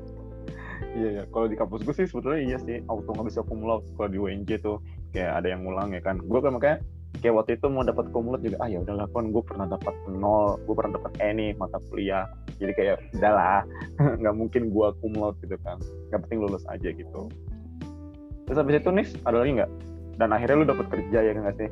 [0.94, 4.14] Iya ya, kalau di kampus gue sih sebetulnya iya sih auto nggak bisa kumlot kalau
[4.14, 4.78] di UNJ tuh
[5.10, 6.22] kayak ada yang ngulang ya kan.
[6.22, 6.86] Gue kan makanya
[7.18, 10.54] kayak waktu itu mau dapat kumlot juga ah ya udahlah kan gue pernah dapat nol,
[10.62, 12.30] gue pernah dapat E nih mata kuliah.
[12.62, 13.66] Jadi kayak udahlah
[14.22, 15.82] nggak mungkin gue kumlot gitu kan.
[16.14, 17.26] Yang penting lulus aja gitu.
[18.46, 19.70] Terus habis itu nih ada lagi nggak?
[20.14, 21.68] Dan akhirnya lu dapat kerja ya nggak sih?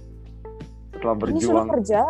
[0.92, 2.02] Setelah Ini berjuang, kerja.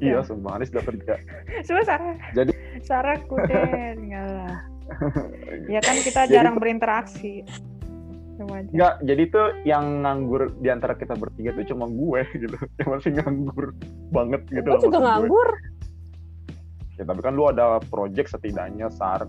[0.00, 1.14] iya sumpah Anis udah kerja.
[1.68, 2.16] Coba Sarah.
[2.32, 4.56] Jadi- Sarah kudet enggak lah.
[5.68, 7.44] Ya kan kita Jadi jarang berinteraksi.
[8.36, 8.68] Coba aja.
[8.70, 12.56] Enggak, jadi tuh yang nganggur di antara kita bertiga tuh cuma gue gitu.
[12.78, 13.66] Yang masih nganggur
[14.08, 14.64] banget gitu.
[14.64, 15.04] Gue juga maksud gue.
[15.04, 15.50] nganggur.
[16.98, 19.28] Ya, tapi kan lu ada project setidaknya, Sar.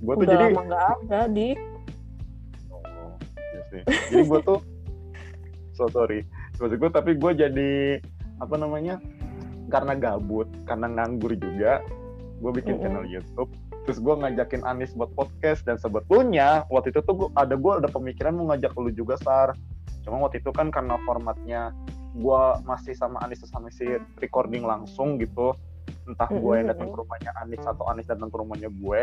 [0.00, 0.54] Gue tuh Udah jadi...
[0.56, 1.48] nggak ada di.
[3.74, 3.82] Sih.
[4.14, 4.58] Jadi gue tuh...
[5.74, 6.22] So sorry.
[6.62, 7.72] Maksud gue, tapi gue jadi...
[8.38, 9.02] Apa namanya?
[9.70, 11.82] Karena gabut, karena nganggur juga.
[12.38, 12.82] Gue bikin Mm-mm.
[12.86, 13.50] channel YouTube.
[13.84, 15.66] Terus gue ngajakin Anis buat podcast.
[15.66, 19.58] Dan sebetulnya waktu itu tuh gua, ada gue ada pemikiran mau ngajak lu juga, Sar.
[20.06, 21.72] Cuma waktu itu kan karena formatnya
[22.14, 23.86] gue masih sama Anis sama si
[24.22, 25.56] recording langsung gitu.
[26.04, 29.02] Entah gue yang datang ke rumahnya Anis atau Anis datang ke rumahnya gue.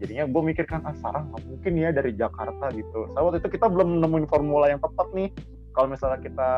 [0.00, 3.04] Jadinya gue mikirkan, ah Sarah nggak mungkin ya dari Jakarta gitu.
[3.12, 5.28] Soalnya waktu itu kita belum nemuin formula yang tepat nih.
[5.76, 6.50] Kalau misalnya kita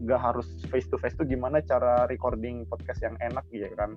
[0.00, 3.96] nggak harus face to face tuh gimana cara recording podcast yang enak gitu kan?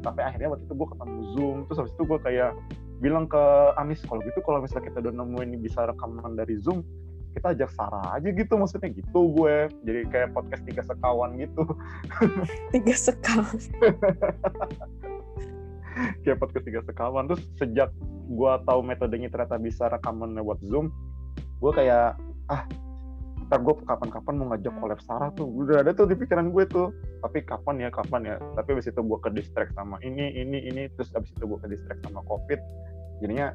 [0.00, 2.52] Sampai akhirnya waktu itu gue ketemu zoom terus habis itu gue kayak
[3.00, 3.44] bilang ke
[3.80, 6.84] Anis kalau gitu kalau misalnya kita udah nemuin bisa rekaman dari zoom
[7.30, 8.52] kita ajak Sarah aja gitu.
[8.58, 9.70] Maksudnya gitu gue.
[9.86, 11.62] Jadi kayak podcast tiga sekawan gitu.
[12.74, 13.60] Tiga sekawan
[16.24, 17.28] kayak podcast tiga sekawan.
[17.30, 17.90] Terus sejak
[18.30, 20.94] gue tahu metodenya ternyata bisa rekaman lewat zoom
[21.60, 22.16] gue kayak
[22.48, 22.62] ah
[23.50, 25.50] ntar gue kapan-kapan mau ngajak collab Sarah tuh.
[25.50, 28.36] Udah ada tuh di pikiran gue tuh tapi kapan ya kapan ya?
[28.54, 30.86] Tapi abis itu gue ke distract sama ini ini ini.
[30.94, 32.62] Terus abis itu gue ke distract sama covid.
[33.18, 33.50] Jadinya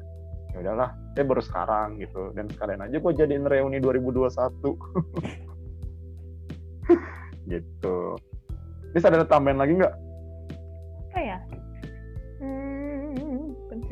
[0.52, 2.28] ya udahlah saya baru sekarang gitu.
[2.36, 4.36] Dan sekalian aja gue jadiin reuni 2021
[7.56, 7.96] gitu.
[8.92, 9.94] Ini ada tambahan lagi nggak?
[11.08, 11.38] Apa ya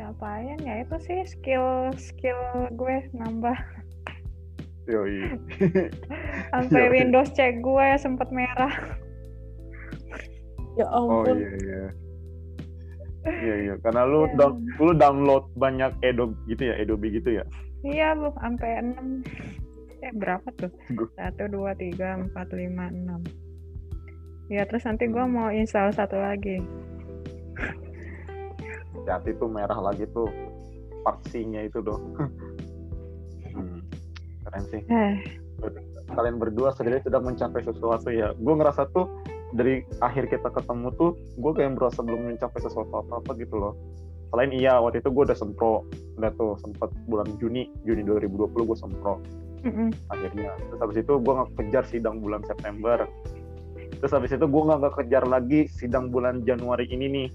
[0.05, 2.37] pencapaian ya itu sih skill skill
[2.77, 3.57] gue nambah
[4.85, 5.33] Yoi.
[6.53, 8.69] Sampai Windows cek gue sempat merah.
[10.77, 11.25] ya oh, ampun.
[11.25, 11.83] Oh iya iya.
[13.25, 14.37] Iya iya, karena lu yeah.
[14.37, 17.43] down, lu download banyak Adobe gitu ya, Adobe gitu ya.
[17.81, 20.69] Iya lu sampai 6 eh berapa tuh?
[21.17, 23.25] Satu dua tiga empat lima enam.
[24.53, 26.61] Ya terus nanti gue mau install satu lagi.
[29.09, 30.27] Hati tuh merah lagi tuh
[31.05, 31.99] paksinya itu doh.
[33.53, 33.85] hmm
[34.45, 34.81] keren sih.
[34.87, 35.15] Eh.
[36.05, 38.31] kalian berdua sebenarnya sudah mencapai sesuatu ya.
[38.37, 39.09] Gue ngerasa tuh
[39.57, 43.73] dari akhir kita ketemu tuh gue kayak merasa belum mencapai sesuatu apa apa gitu loh.
[44.29, 45.81] Selain iya waktu itu gue udah sempro.
[46.21, 49.17] Udah tuh sempat bulan Juni Juni 2020 gue sempro.
[49.65, 49.89] Mm-hmm.
[50.13, 50.53] akhirnya.
[50.61, 53.09] Terus habis itu gue nggak kejar sidang bulan September.
[53.97, 57.27] Terus habis itu gue nggak kejar lagi sidang bulan Januari ini nih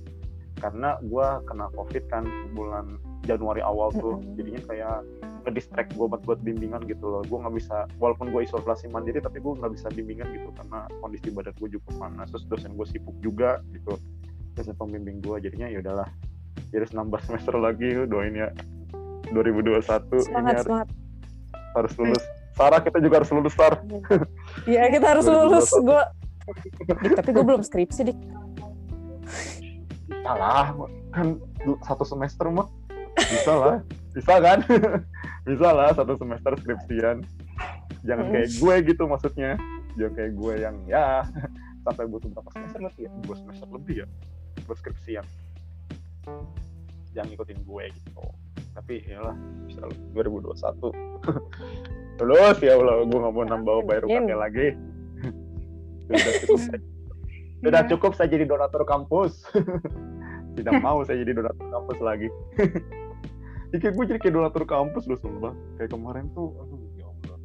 [0.61, 4.99] karena gue kena covid kan bulan Januari awal tuh jadinya kayak
[5.49, 7.25] ngedistract gue buat buat bimbingan gitu loh.
[7.25, 11.33] Gue nggak bisa walaupun gue isolasi mandiri tapi gue nggak bisa bimbingan gitu karena kondisi
[11.33, 12.29] badan gue juga panas.
[12.29, 13.97] Terus dosen gue sibuk juga gitu
[14.55, 16.11] dosen pembimbing gue jadinya ya udahlah
[16.71, 18.49] jadi harus nambah semester lagi doain ya.
[19.31, 20.89] 2021 semangat, ini harus, semangat.
[21.79, 22.25] harus lulus.
[22.59, 23.75] Sarah kita juga harus lulus Sar.
[24.67, 25.69] Iya kita harus lulus.
[25.71, 26.03] Gue
[27.15, 28.19] tapi gue belum skripsi dik
[30.23, 30.75] salah
[31.11, 31.39] kan
[31.85, 32.69] satu semester mah
[33.17, 33.77] bisa lah.
[34.11, 34.59] Bisa kan?
[35.49, 37.23] Bisa lah satu semester skripsian.
[38.03, 39.55] Jangan kayak gue gitu maksudnya.
[39.99, 41.27] Jangan kayak gue yang ya
[41.87, 44.07] sampai butuh berapa semester nanti ya dua semester lebih ya
[44.67, 45.25] buat skripsian.
[47.15, 48.25] Jangan ngikutin gue gitu.
[48.71, 49.37] Tapi ya lah
[49.67, 49.83] bisa
[50.15, 50.55] 2021
[52.21, 54.69] lulus ya Allah gue nggak mau nambah bayar UKT lagi.
[56.11, 56.61] Sudah cukup
[57.61, 59.45] sudah cukup saya jadi donatur kampus.
[60.57, 62.29] Tidak mau saya jadi donatur kampus lagi.
[63.71, 65.53] Ya kayak gue jadi kayak donatur kampus loh sumpah.
[65.77, 67.39] Kayak kemarin tuh aduh ya Allah.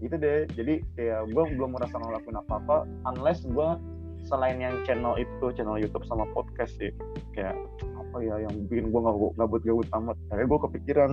[0.00, 3.68] Gitu deh jadi kayak gue belum merasa ngelakuin apa-apa unless gue
[4.26, 6.90] selain yang channel itu channel YouTube sama podcast sih.
[7.36, 7.54] Kayak
[8.00, 9.00] apa ya yang bikin gue
[9.36, 10.16] gabut-gabut amat.
[10.32, 11.12] Akhirnya gue kepikiran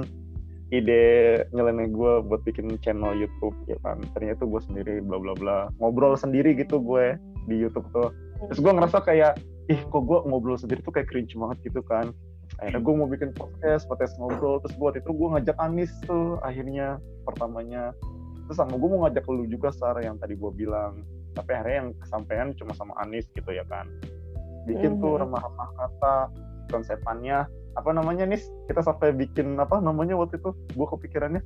[0.69, 1.05] ide
[1.49, 3.99] nyeleneh gue buat bikin channel YouTube ya kan.
[4.15, 5.57] Ternyata gue sendiri bla bla bla.
[5.77, 7.19] Ngobrol sendiri gitu gue
[7.49, 8.13] di YouTube tuh.
[8.53, 12.13] Terus gue ngerasa kayak ih kok gue ngobrol sendiri tuh kayak cringe banget gitu kan.
[12.61, 14.61] Akhirnya gue mau bikin podcast podcast ngobrol.
[14.61, 17.91] Terus buat itu gue ngajak Anis tuh akhirnya pertamanya.
[18.47, 21.01] Terus sama gue mau ngajak lu juga Sar yang tadi gue bilang.
[21.33, 23.85] Tapi akhirnya yang kesampaian cuma sama Anis gitu ya kan.
[24.65, 25.23] Bikin tuh mm-hmm.
[25.25, 26.15] remah-remah kata
[26.69, 27.45] konsepannya.
[27.77, 28.49] Apa namanya Nis?
[28.65, 30.51] Kita sampai bikin apa namanya waktu itu?
[30.73, 31.41] Gue kepikirannya.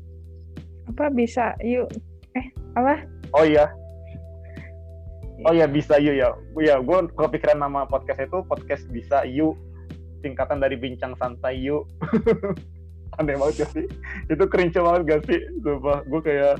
[0.91, 1.91] Apa bisa yuk.
[2.33, 3.05] Eh apa?
[3.35, 3.69] Oh iya
[5.43, 6.29] Oh iya bisa yuk ya.
[6.63, 9.59] Ya gue kepikiran nama podcast itu podcast bisa yuk.
[10.23, 11.83] Singkatan dari bincang santai yuk.
[13.19, 13.85] Aneh banget gak sih?
[14.31, 15.39] Itu kerince banget gak sih?
[15.61, 16.55] Sumpah gue kayak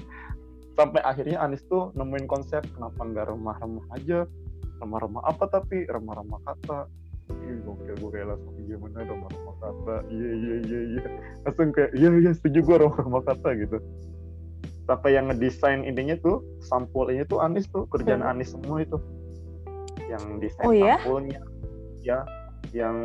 [0.76, 4.28] sampai akhirnya Anis tuh nemuin konsep kenapa nggak remah-remah aja?
[4.84, 5.88] Remah-remah apa tapi?
[5.88, 6.86] Remah-remah kata.
[7.32, 9.96] Ih, gokil gue kayak langsung iya mana remah-remah kata?
[10.12, 11.04] Iya iya iya iya.
[11.48, 13.78] Langsung kayak iya iya setuju gue remah-remah kata gitu
[14.84, 18.32] sampai yang ngedesain intinya tuh sampulnya tuh Anis tuh kerjaan hmm.
[18.36, 18.98] Anis semua itu.
[20.12, 20.96] Yang desain oh, iya?
[21.00, 21.42] sampulnya.
[22.04, 22.20] Ya
[22.74, 22.98] yang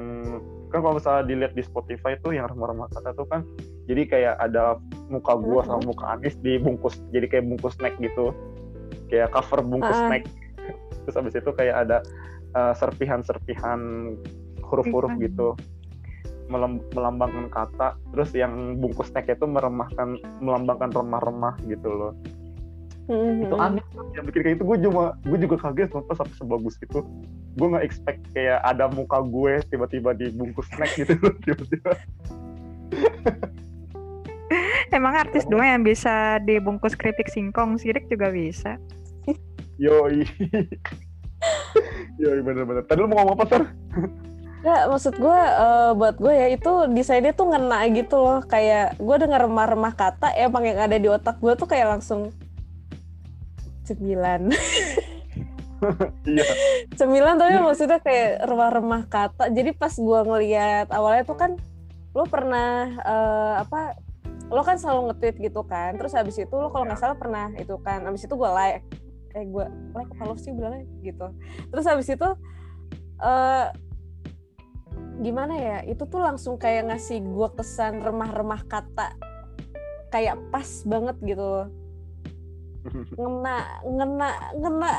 [0.73, 3.45] kan kalau misalnya dilihat di Spotify tuh yang remah-remah kata tuh kan
[3.85, 4.81] jadi kayak ada
[5.13, 8.35] muka gua sama muka Anis dibungkus jadi kayak bungkus snack gitu.
[9.09, 10.09] Kayak cover bungkus uh.
[10.09, 10.25] snack.
[11.05, 11.99] Terus habis itu kayak ada
[12.53, 13.81] uh, serpihan-serpihan
[14.61, 15.57] huruf-huruf gitu
[16.49, 22.13] melambangkan kata terus yang bungkus snack itu meremahkan melambangkan remah-remah gitu loh
[23.09, 23.45] mm-hmm.
[23.47, 23.85] itu aneh
[24.17, 26.99] yang bikin kayak itu gue cuma gue juga kaget sampai sampai sebagus itu
[27.59, 31.93] gue nggak expect kayak ada muka gue tiba-tiba dibungkus snack gitu tiba-tiba
[34.89, 38.81] Emang artis doang yang bisa dibungkus keripik singkong, sirik juga bisa.
[39.77, 40.25] Yoi.
[42.23, 42.83] Yoi bener-bener.
[42.89, 43.63] Tadi lu mau ngomong apa, Sar?
[44.59, 48.43] Ya, maksud gue uh, buat gue ya itu desainnya tuh ngena gitu loh.
[48.43, 52.35] Kayak gue denger remah-remah kata emang yang ada di otak gue tuh kayak langsung
[53.87, 54.51] cemilan.
[56.27, 56.43] Iya.
[56.99, 59.47] cemilan tapi maksudnya kayak remah-remah kata.
[59.55, 61.55] Jadi pas gue ngeliat awalnya tuh kan
[62.19, 63.95] lo pernah uh, apa
[64.49, 67.77] lo kan selalu nge-tweet gitu kan terus habis itu lo kalau nggak salah pernah itu
[67.85, 68.83] kan habis itu gue like
[69.37, 71.27] eh gue like apa sih bilangnya gitu
[71.69, 72.29] terus habis itu
[73.21, 73.69] uh,
[75.19, 79.19] gimana ya itu tuh langsung kayak ngasih gue kesan remah-remah kata
[80.15, 81.69] kayak pas banget gitu.
[83.21, 84.93] Ngena ngena ngena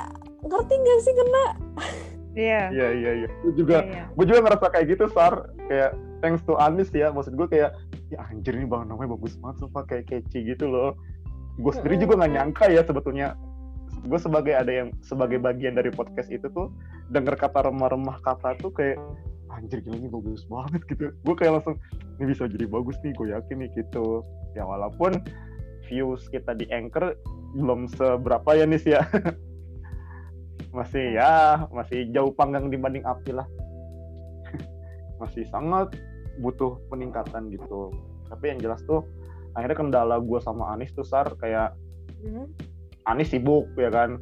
[0.43, 1.45] ngerti gak sih ngena?
[2.37, 2.61] Iya.
[2.69, 3.29] Iya iya iya.
[3.41, 4.07] Gue juga yeah, yeah.
[4.13, 5.49] gue juga ngerasa kayak gitu sar.
[5.65, 7.73] Kayak thanks to Anis ya maksud gue kayak
[8.11, 10.93] ya anjir ini bang namanya bagus banget sumpah kayak catchy gitu loh.
[11.59, 13.35] Gue sendiri juga nggak nyangka ya sebetulnya
[14.05, 16.71] gue sebagai ada yang sebagai bagian dari podcast itu tuh
[17.11, 18.95] denger kata remah-remah kata tuh kayak
[19.53, 21.03] anjir gila ini bagus banget gitu.
[21.25, 21.75] Gue kayak langsung
[22.17, 24.21] ini bisa jadi bagus nih gue yakin nih gitu.
[24.53, 25.19] Ya walaupun
[25.89, 27.17] views kita di anchor
[27.57, 29.01] belum seberapa ya nih ya.
[30.77, 33.49] Masih ya masih jauh panggang dibanding api lah.
[35.21, 35.97] Masih sangat
[36.37, 37.89] butuh peningkatan gitu.
[38.29, 39.01] Tapi yang jelas tuh
[39.57, 41.73] akhirnya kendala gue sama Anis tuh sar kayak
[42.21, 42.45] mm-hmm.
[43.09, 44.21] Anis sibuk ya kan.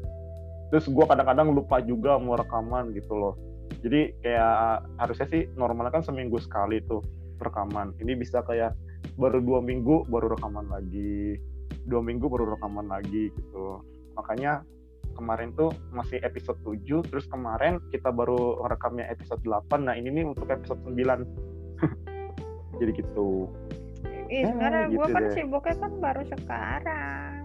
[0.72, 3.47] Terus gue kadang-kadang lupa juga mau rekaman gitu loh
[3.82, 4.58] jadi kayak
[5.00, 7.04] harusnya sih normalnya kan seminggu sekali tuh
[7.38, 7.94] rekaman.
[8.02, 8.74] Ini bisa kayak
[9.16, 11.38] baru dua minggu baru rekaman lagi.
[11.86, 13.86] Dua minggu baru rekaman lagi gitu.
[14.18, 14.66] Makanya
[15.18, 20.30] kemarin tuh masih episode 7 terus kemarin kita baru rekamnya episode 8 nah ini nih
[20.30, 20.94] untuk episode 9
[22.80, 23.50] jadi gitu.
[24.30, 27.37] Iya, sekarang gitu gue kan sibuknya kan baru sekarang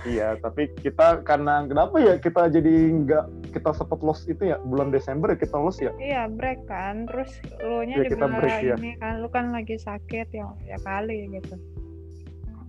[0.00, 2.72] Iya, tapi kita karena kenapa ya kita jadi
[3.04, 5.92] nggak kita sempat loss itu ya bulan Desember ya kita loss ya?
[6.00, 7.28] Iya break kan, terus
[7.60, 8.76] lu nya ya, juga break, ya.
[8.80, 11.54] ini kan lu kan lagi sakit ya ya kali gitu.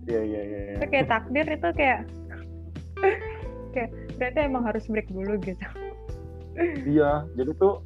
[0.04, 0.58] Iya iya iya.
[0.60, 0.74] iya.
[0.76, 2.00] Itu kayak takdir itu kayak
[3.74, 5.66] kayak berarti emang harus break dulu gitu.
[6.84, 7.80] iya, jadi tuh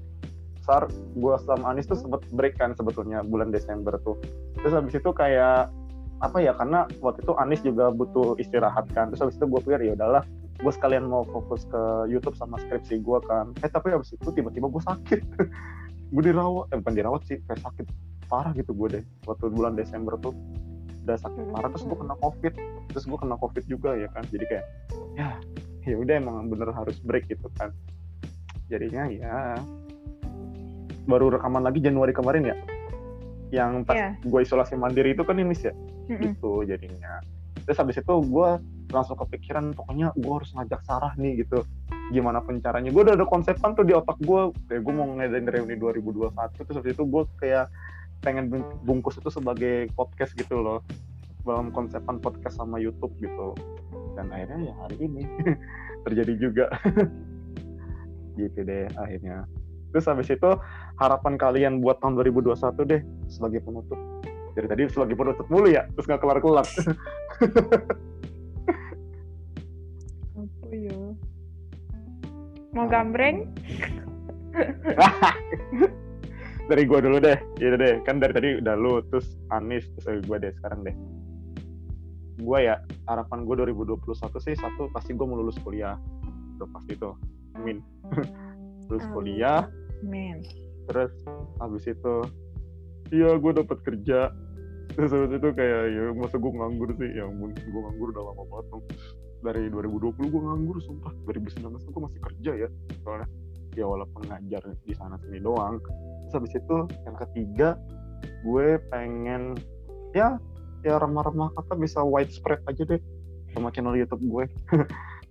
[0.66, 4.18] Sar, gua sama Anis tuh sempet break kan sebetulnya bulan Desember tuh.
[4.58, 5.70] Terus habis itu kayak
[6.24, 9.12] apa ya karena waktu itu Anis juga butuh istirahat kan.
[9.12, 10.24] Terus habis itu gue pikir ya udahlah
[10.56, 13.52] gue sekalian mau fokus ke YouTube sama skripsi gue kan.
[13.60, 15.20] Eh tapi habis itu tiba-tiba gue sakit.
[16.06, 17.86] Gue dirawat eh bukan dirawat sih kayak sakit
[18.30, 20.30] parah gitu gue deh waktu bulan Desember tuh.
[21.02, 21.50] Udah sakit hmm.
[21.50, 22.54] parah terus gue kena covid.
[22.94, 24.64] Terus gue kena covid juga ya kan jadi kayak
[25.18, 25.28] ya
[25.82, 27.74] ya udah emang bener harus break gitu kan.
[28.70, 29.58] Jadinya ya
[31.10, 32.56] baru rekaman lagi Januari kemarin ya.
[33.50, 34.12] Yang pas yeah.
[34.22, 35.74] gue isolasi mandiri itu kan ini sih ya
[36.06, 36.22] mm-hmm.
[36.32, 37.20] gitu jadinya.
[37.66, 38.50] Terus habis itu gue
[38.94, 41.66] langsung kepikiran pokoknya gue harus ngajak Sarah nih gitu.
[42.14, 42.94] Gimana pun caranya.
[42.94, 46.30] Gue udah ada konsepan tuh di otak gue kayak gue mau ngadain reuni 2021
[46.62, 47.66] terus habis itu gue kayak
[48.22, 48.48] pengen
[48.86, 50.80] bungkus itu sebagai podcast gitu loh.
[51.42, 53.58] Dalam konsepan podcast sama YouTube gitu.
[54.14, 55.22] Dan akhirnya ya hari ini
[56.06, 56.66] terjadi juga.
[58.36, 59.48] Gitu deh akhirnya.
[59.96, 60.50] Terus habis itu
[61.00, 62.52] harapan kalian buat tahun 2021
[62.84, 63.00] deh
[63.32, 63.96] sebagai penutup
[64.56, 66.64] dari tadi lagi penutup mulu ya terus nggak kelar kelar
[70.36, 71.00] apa ya?
[72.74, 73.46] Mau gambreng?
[76.66, 78.02] Dari gua dulu deh gitu deh.
[78.02, 80.96] Kan dari tadi udah lu terus Anis terus gua deh sekarang deh.
[82.42, 82.74] Gua ya
[83.06, 84.02] harapan gua 2021
[84.42, 85.94] sih satu pasti gua mau lulus kuliah.
[86.58, 87.14] Udah pasti itu.
[87.54, 87.78] Amin.
[88.90, 89.70] Lulus kuliah.
[90.02, 90.42] Amin.
[90.90, 91.14] Terus
[91.62, 92.26] habis itu
[93.14, 94.34] iya gue dapat kerja
[94.94, 97.10] terus habis itu kayak ya masa gue nganggur sih?
[97.16, 98.84] Ya gue nganggur udah lama banget dong
[99.42, 101.12] dari 2020 gue nganggur sumpah.
[101.26, 102.68] 2019 gue masih kerja ya
[103.02, 103.28] soalnya.
[103.76, 105.82] Ya walaupun ngajar di sana sini doang.
[105.82, 107.68] Terus habis itu yang ketiga
[108.42, 109.58] gue pengen
[110.16, 110.40] ya
[110.86, 113.00] ya remah-remah kata bisa widespread aja deh
[113.52, 114.44] sama channel YouTube gue.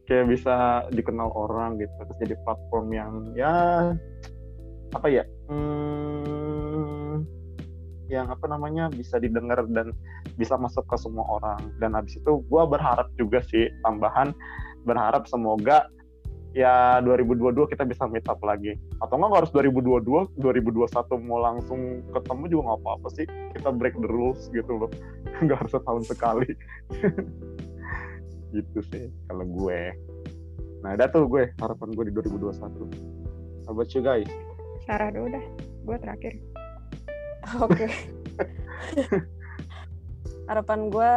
[0.06, 3.90] Kayak bisa dikenal orang gitu terus jadi platform yang ya
[4.96, 6.35] apa ya hmm,
[8.12, 9.92] yang apa namanya bisa didengar dan
[10.38, 11.60] bisa masuk ke semua orang.
[11.82, 14.34] Dan habis itu gue berharap juga sih tambahan
[14.86, 15.90] berharap semoga
[16.56, 18.78] ya 2022 kita bisa meet up lagi.
[19.02, 23.26] Atau enggak harus 2022 2021 mau langsung ketemu juga nggak apa-apa sih.
[23.58, 24.92] Kita break the rules gitu loh.
[25.44, 26.48] Nggak harus setahun sekali.
[28.56, 29.92] Gitu sih kalau gue.
[30.80, 33.16] Nah ada tuh gue harapan gue di 2021
[33.66, 34.30] how about you guys?
[34.86, 35.46] Sarah dulu dah
[35.86, 36.34] gue terakhir
[37.56, 37.86] Oke.
[37.86, 37.90] Okay.
[40.46, 41.14] Harapan gue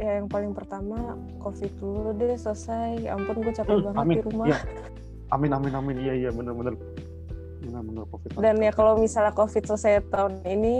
[0.00, 4.16] ya yang paling pertama covid dulu deh selesai ya ampun gue capek Hmm, banget amin.
[4.16, 4.58] di rumah Iya.
[5.36, 6.74] Amin amin amin iya iya benar benar
[7.60, 8.34] benar benar covid.
[8.34, 10.76] dan ya kalau misalnya covid selesai tahun ini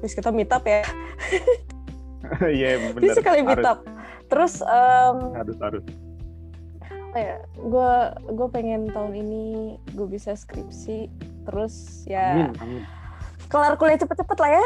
[0.00, 0.82] terus kita meet up ya
[2.50, 3.00] Iya benar.
[3.04, 3.84] bisa kali meet up
[4.26, 5.84] terus em, Harus harus.
[6.82, 7.92] apa ya gue
[8.32, 9.44] gue pengen tahun ini
[9.92, 11.06] gue bisa skripsi
[11.44, 12.82] terus ya Amin amin.
[13.54, 14.64] Kelar kuliah cepet-cepet lah ya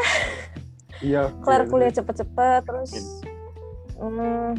[1.05, 1.23] Iya.
[1.45, 1.99] kelar iya, kuliah benar.
[2.01, 2.91] cepet-cepet terus
[4.01, 4.51] hmm,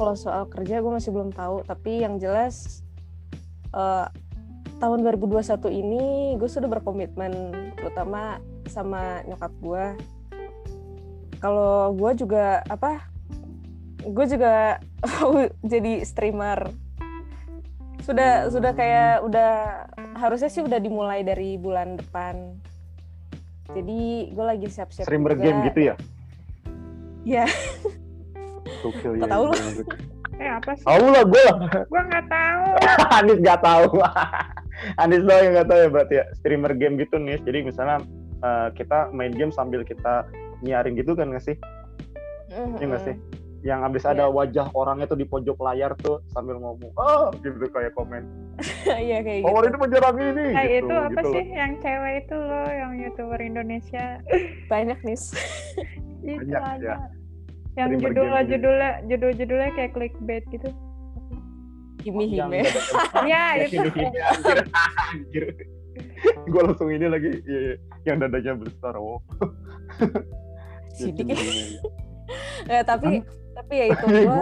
[0.00, 2.80] kalau soal kerja gue masih belum tahu tapi yang jelas
[3.76, 4.08] eh,
[4.80, 5.44] tahun 2021
[5.76, 6.04] ini
[6.40, 9.84] gue sudah berkomitmen terutama sama nyokap gue
[11.36, 13.04] kalau gue juga apa
[14.08, 14.80] gue juga
[15.76, 16.72] jadi streamer
[18.02, 19.52] sudah sudah kayak udah
[20.22, 22.54] harusnya sih udah dimulai dari bulan depan
[23.74, 25.42] jadi gue lagi siap-siap Streamer juga.
[25.42, 25.94] game gitu ya?
[27.26, 27.44] ya
[28.82, 29.30] Gokil Kok ya.
[29.30, 29.54] tahu lu?
[30.42, 30.84] Eh apa sih?
[30.86, 31.56] Tahu lah gue lah.
[31.86, 32.64] Gua nggak tahu.
[33.20, 33.86] Anis nggak tahu.
[35.02, 36.24] Anis doang yang nggak tahu ya berarti ya.
[36.34, 37.38] Streamer game gitu nih.
[37.46, 38.02] Jadi misalnya
[38.42, 40.26] eh, kita main game sambil kita
[40.64, 41.56] nyiarin gitu kan nggak sih?
[42.52, 43.14] Iya nggak sih?
[43.62, 44.34] Yang abis ada Iya.
[44.34, 48.26] wajah orangnya tuh di pojok layar tuh sambil ngomong, oh gitu kayak komen.
[49.06, 50.46] iya kayak Power gitu itu menyerang ini.
[50.50, 51.34] Nah gitu, itu apa gitu loh.
[51.38, 54.04] sih yang cewek itu loh, yang youtuber Indonesia
[54.72, 55.14] banyak nih
[56.22, 56.82] itu Banyak, ada.
[56.82, 56.96] ya.
[57.78, 60.68] Yang judulnya judulnya judul judulnya kayak clickbait gitu.
[62.02, 62.66] Yang Hime
[63.30, 63.78] ya itu.
[65.06, 65.44] anjir.
[66.50, 67.78] Gue langsung ini lagi, iya.
[68.06, 69.22] yang dadanya besar, wow.
[70.90, 71.30] sidik.
[72.66, 74.40] Nggak, tapi tapi ya itu gue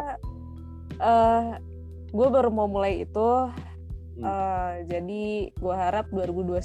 [1.00, 1.46] eh
[2.10, 3.30] gue baru mau mulai itu
[4.20, 4.26] Hmm.
[4.26, 6.60] eh, jadi gue harap 2021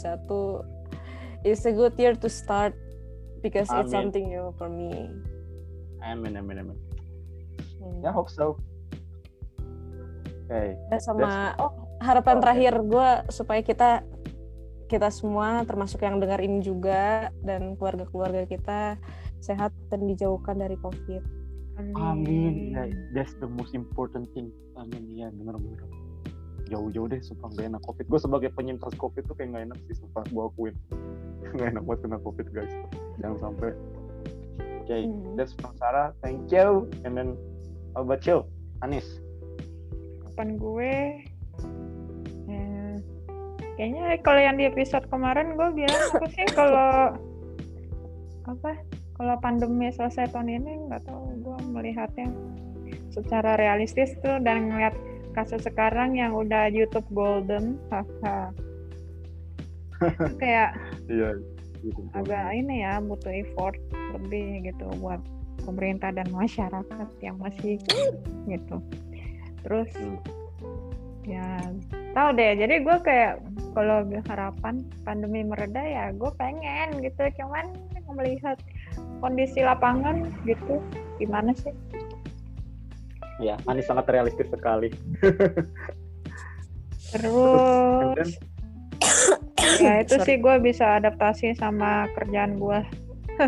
[1.47, 2.75] is a good year to start
[3.39, 4.11] because it's Amin.
[4.11, 5.07] something new for me
[6.03, 6.77] Amin, amin, amin.
[7.79, 7.97] Hmm.
[8.03, 8.59] Ya, hope so.
[10.45, 10.77] Oke.
[10.91, 12.43] Dan sama oh harapan Oh, oke.
[12.43, 13.89] terakhir gue supaya kita
[14.85, 19.01] kita semua termasuk yang dengar ini juga dan keluarga-keluarga kita
[19.39, 21.23] sehat dan dijauhkan dari covid
[21.95, 22.71] Amin.
[22.71, 24.51] Ya, that's the most important thing.
[24.80, 25.11] Amin.
[25.11, 25.84] Ya, benar benar.
[26.65, 28.05] Jauh-jauh deh, sumpah gak enak covid.
[28.09, 30.76] Gue sebagai penyintas covid tuh kayak gak enak sih, sumpah gue akuin.
[31.59, 32.73] gak enak banget kena covid guys.
[33.21, 33.71] Jangan sampai.
[34.82, 35.34] Oke, Hmm.
[35.34, 36.13] that's from Sarah.
[36.21, 36.86] Thank you.
[37.05, 37.38] And then
[37.93, 38.45] how about you,
[38.82, 39.05] Anis?
[40.26, 40.93] Kapan gue
[42.45, 42.93] eh,
[43.78, 47.15] kayaknya kalau yang di episode kemarin gue bilang apa sih kalau
[48.51, 48.78] apa
[49.16, 52.28] kalau pandemi selesai tahun ini nggak tahu gue melihatnya
[53.09, 54.95] secara realistis tuh dan ngeliat
[55.32, 58.51] kasus sekarang yang udah YouTube Golden haha
[60.41, 60.76] kayak
[61.07, 61.39] Iya.
[62.18, 63.78] agak ini ya butuh effort
[64.18, 65.22] lebih gitu buat
[65.63, 67.80] pemerintah dan masyarakat yang masih
[68.51, 68.78] gitu
[69.63, 70.20] terus Hmm.
[71.26, 71.57] ya
[72.13, 73.41] tahu deh jadi gue kayak
[73.74, 77.74] kalau harapan pandemi mereda ya gue pengen gitu cuman
[78.16, 78.57] melihat
[79.20, 80.80] kondisi lapangan gitu
[81.20, 81.72] gimana sih
[83.36, 84.95] Ya, Anis sangat realistis sekali.
[87.11, 88.39] terus
[89.80, 90.28] ya itu Sorry.
[90.28, 92.80] sih gue bisa adaptasi sama kerjaan gue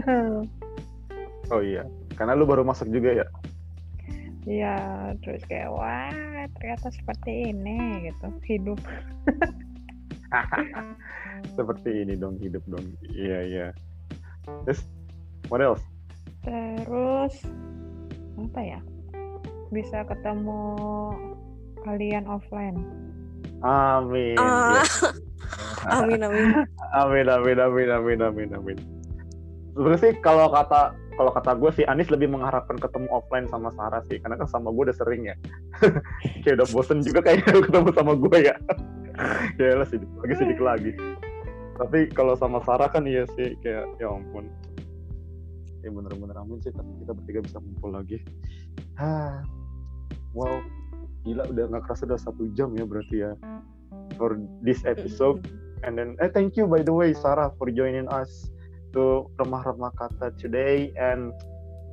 [1.56, 1.88] oh iya,
[2.20, 3.28] karena lu baru masuk juga ya.
[4.48, 4.76] Iya,
[5.24, 6.12] terus kayak wah
[6.60, 8.80] ternyata seperti ini gitu hidup.
[11.56, 12.84] Seperti ini dong hidup dong.
[13.12, 13.68] Iya iya.
[14.68, 14.84] Terus,
[15.48, 15.84] what else?
[16.44, 17.34] Terus
[18.38, 18.80] apa ya?
[19.72, 20.62] Bisa ketemu
[21.84, 22.80] kalian offline.
[23.64, 24.38] Amin.
[24.38, 24.84] Ya.
[26.04, 26.46] amin amin
[26.94, 28.78] Amin amin amin amin amin amin.
[29.74, 34.06] Sebenarnya sih kalau kata kalau kata gue sih Anis lebih mengharapkan ketemu offline sama Sarah
[34.06, 35.36] sih karena kan sama gue udah sering ya.
[36.46, 38.56] kayak udah bosen juga kayaknya ketemu sama gue ya.
[39.58, 40.92] ya lah sedikit lagi sedikit lagi.
[41.78, 44.50] Tapi kalau sama Sarah kan iya sih kayak ya ampun.
[45.86, 48.18] Ya bener-bener amin sih tapi kita bertiga bisa ngumpul lagi.
[48.98, 49.46] Hah.
[50.34, 50.62] Wow.
[51.26, 53.32] Gila udah nggak kerasa udah satu jam ya berarti ya.
[54.18, 55.46] For this episode.
[55.86, 58.50] And then, eh, thank you by the way, Sarah, for joining us
[58.98, 60.90] to remah-remah kata today.
[60.98, 61.38] And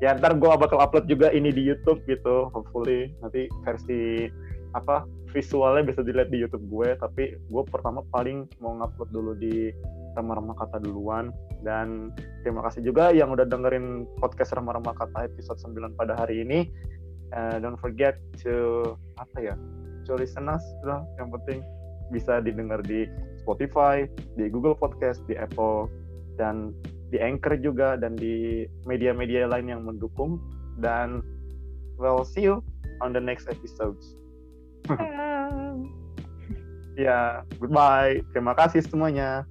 [0.03, 4.29] ya ntar gue bakal upload juga ini di YouTube gitu, hopefully nanti versi
[4.75, 6.99] apa visualnya bisa dilihat di YouTube gue.
[6.99, 9.71] Tapi gue pertama paling mau ngupload dulu di
[10.15, 11.35] remah-remah kata duluan.
[11.63, 12.15] Dan
[12.45, 16.71] terima kasih juga yang udah dengerin podcast remah-remah kata episode 9 pada hari ini.
[17.35, 19.55] Eh, don't forget to apa ya,
[20.07, 21.03] to listen us lah.
[21.19, 21.59] Yang penting
[22.13, 23.09] bisa didengar di
[23.43, 24.07] Spotify,
[24.39, 25.91] di Google Podcast, di Apple,
[26.37, 26.75] dan
[27.11, 30.43] di Anchor juga dan di media-media lain yang mendukung
[30.83, 31.23] dan
[31.95, 32.59] we'll see you
[32.99, 34.19] on the next episodes.
[37.07, 38.21] ya, goodbye.
[38.33, 39.49] Terima kasih semuanya.